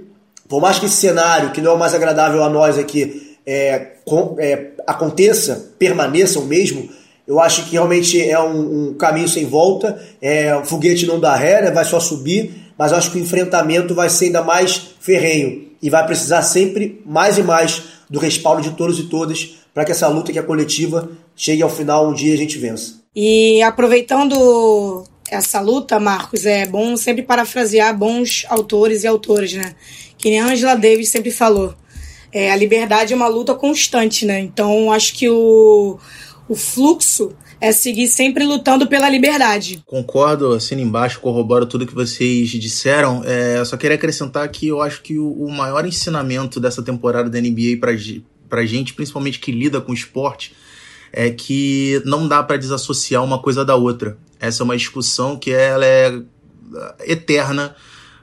[0.47, 3.93] por mais que esse cenário, que não é o mais agradável a nós aqui, é,
[4.03, 6.89] com, é, aconteça, permaneça o mesmo,
[7.27, 10.01] eu acho que realmente é um, um caminho sem volta.
[10.21, 13.95] É, o foguete não dá ré, né, vai só subir mas acho que o enfrentamento
[13.95, 18.71] vai ser ainda mais ferrenho e vai precisar sempre mais e mais do respaldo de
[18.71, 22.33] todos e todas para que essa luta que é coletiva chegue ao final um dia
[22.33, 23.01] a gente vença.
[23.15, 29.75] E aproveitando essa luta, Marcos, é bom sempre parafrasear bons autores e autoras, né?
[30.17, 31.73] Que nem a Angela Davis sempre falou.
[32.31, 34.39] É, a liberdade é uma luta constante, né?
[34.39, 35.97] Então acho que o,
[36.47, 39.81] o fluxo é seguir sempre lutando pela liberdade.
[39.85, 43.21] Concordo, assino embaixo, corroboro tudo que vocês disseram.
[43.25, 47.41] É, só queria acrescentar que eu acho que o, o maior ensinamento dessa temporada da
[47.41, 47.91] NBA pra,
[48.47, 50.53] pra gente, principalmente que lida com esporte,
[51.11, 54.17] é que não dá para desassociar uma coisa da outra.
[54.39, 56.21] Essa é uma discussão que ela é
[57.05, 57.75] eterna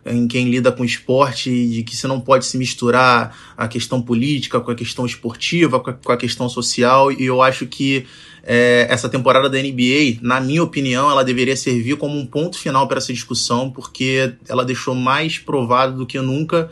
[0.07, 4.61] em quem lida com esporte, de que você não pode se misturar a questão política
[4.61, 8.07] com a questão esportiva, com a, questão social, e eu acho que
[8.42, 12.86] é, essa temporada da NBA, na minha opinião, ela deveria servir como um ponto final
[12.86, 16.70] para essa discussão, porque ela deixou mais provado do que nunca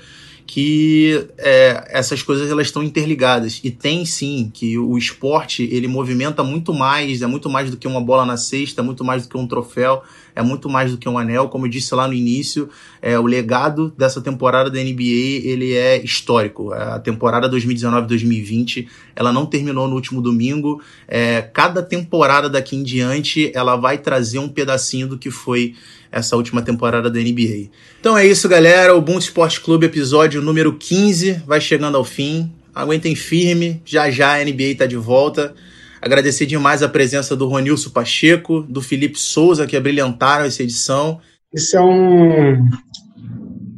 [0.52, 3.58] que é, essas coisas elas estão interligadas.
[3.64, 7.88] E tem sim que o esporte ele movimenta muito mais é muito mais do que
[7.88, 10.02] uma bola na cesta é muito mais do que um troféu
[10.36, 11.48] é muito mais do que um anel.
[11.48, 12.68] Como eu disse lá no início
[13.00, 16.70] é, o legado dessa temporada da NBA ele é histórico.
[16.70, 18.86] A temporada 2019-2020
[19.16, 20.82] ela não terminou no último domingo.
[21.08, 25.74] É, cada temporada daqui em diante ela vai trazer um pedacinho do que foi
[26.12, 27.70] essa última temporada da NBA.
[27.98, 28.94] Então é isso, galera.
[28.94, 32.52] O Ubuntu Esporte Clube, episódio número 15, vai chegando ao fim.
[32.74, 35.54] Aguentem firme, já já a NBA está de volta.
[36.00, 41.20] Agradecer demais a presença do Ronilson Pacheco, do Felipe Souza, que abrilhantaram essa edição.
[41.54, 42.68] Isso é um,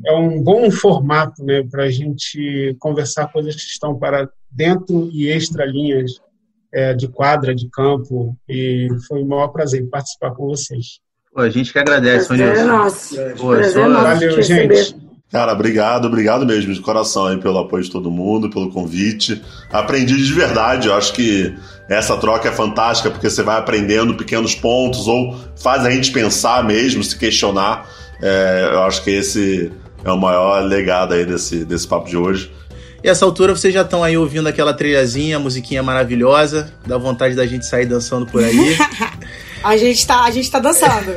[0.06, 5.28] é um bom formato né, para a gente conversar coisas que estão para dentro e
[5.28, 6.12] extra linhas
[6.72, 8.36] é, de quadra, de campo.
[8.48, 11.03] E foi um maior prazer participar com vocês.
[11.34, 13.16] Pô, a gente que agradece, Prazer é nosso.
[13.36, 13.88] Pô, é só...
[13.88, 14.96] Valeu, gente.
[15.32, 19.42] Cara, obrigado, obrigado mesmo de coração aí pelo apoio de todo mundo, pelo convite.
[19.72, 21.52] Aprendi de verdade, eu acho que
[21.88, 26.62] essa troca é fantástica porque você vai aprendendo pequenos pontos ou faz a gente pensar
[26.62, 27.90] mesmo, se questionar.
[28.22, 29.72] É, eu acho que esse
[30.04, 32.52] é o maior legado aí desse, desse papo de hoje.
[33.02, 37.44] E essa altura vocês já estão aí ouvindo aquela trilhazinha, musiquinha maravilhosa, dá vontade da
[37.44, 38.78] gente sair dançando por aí.
[39.64, 41.14] A gente tá, a gente tá dançando.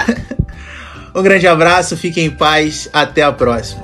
[1.14, 3.82] um grande abraço, fiquem em paz, até a próxima.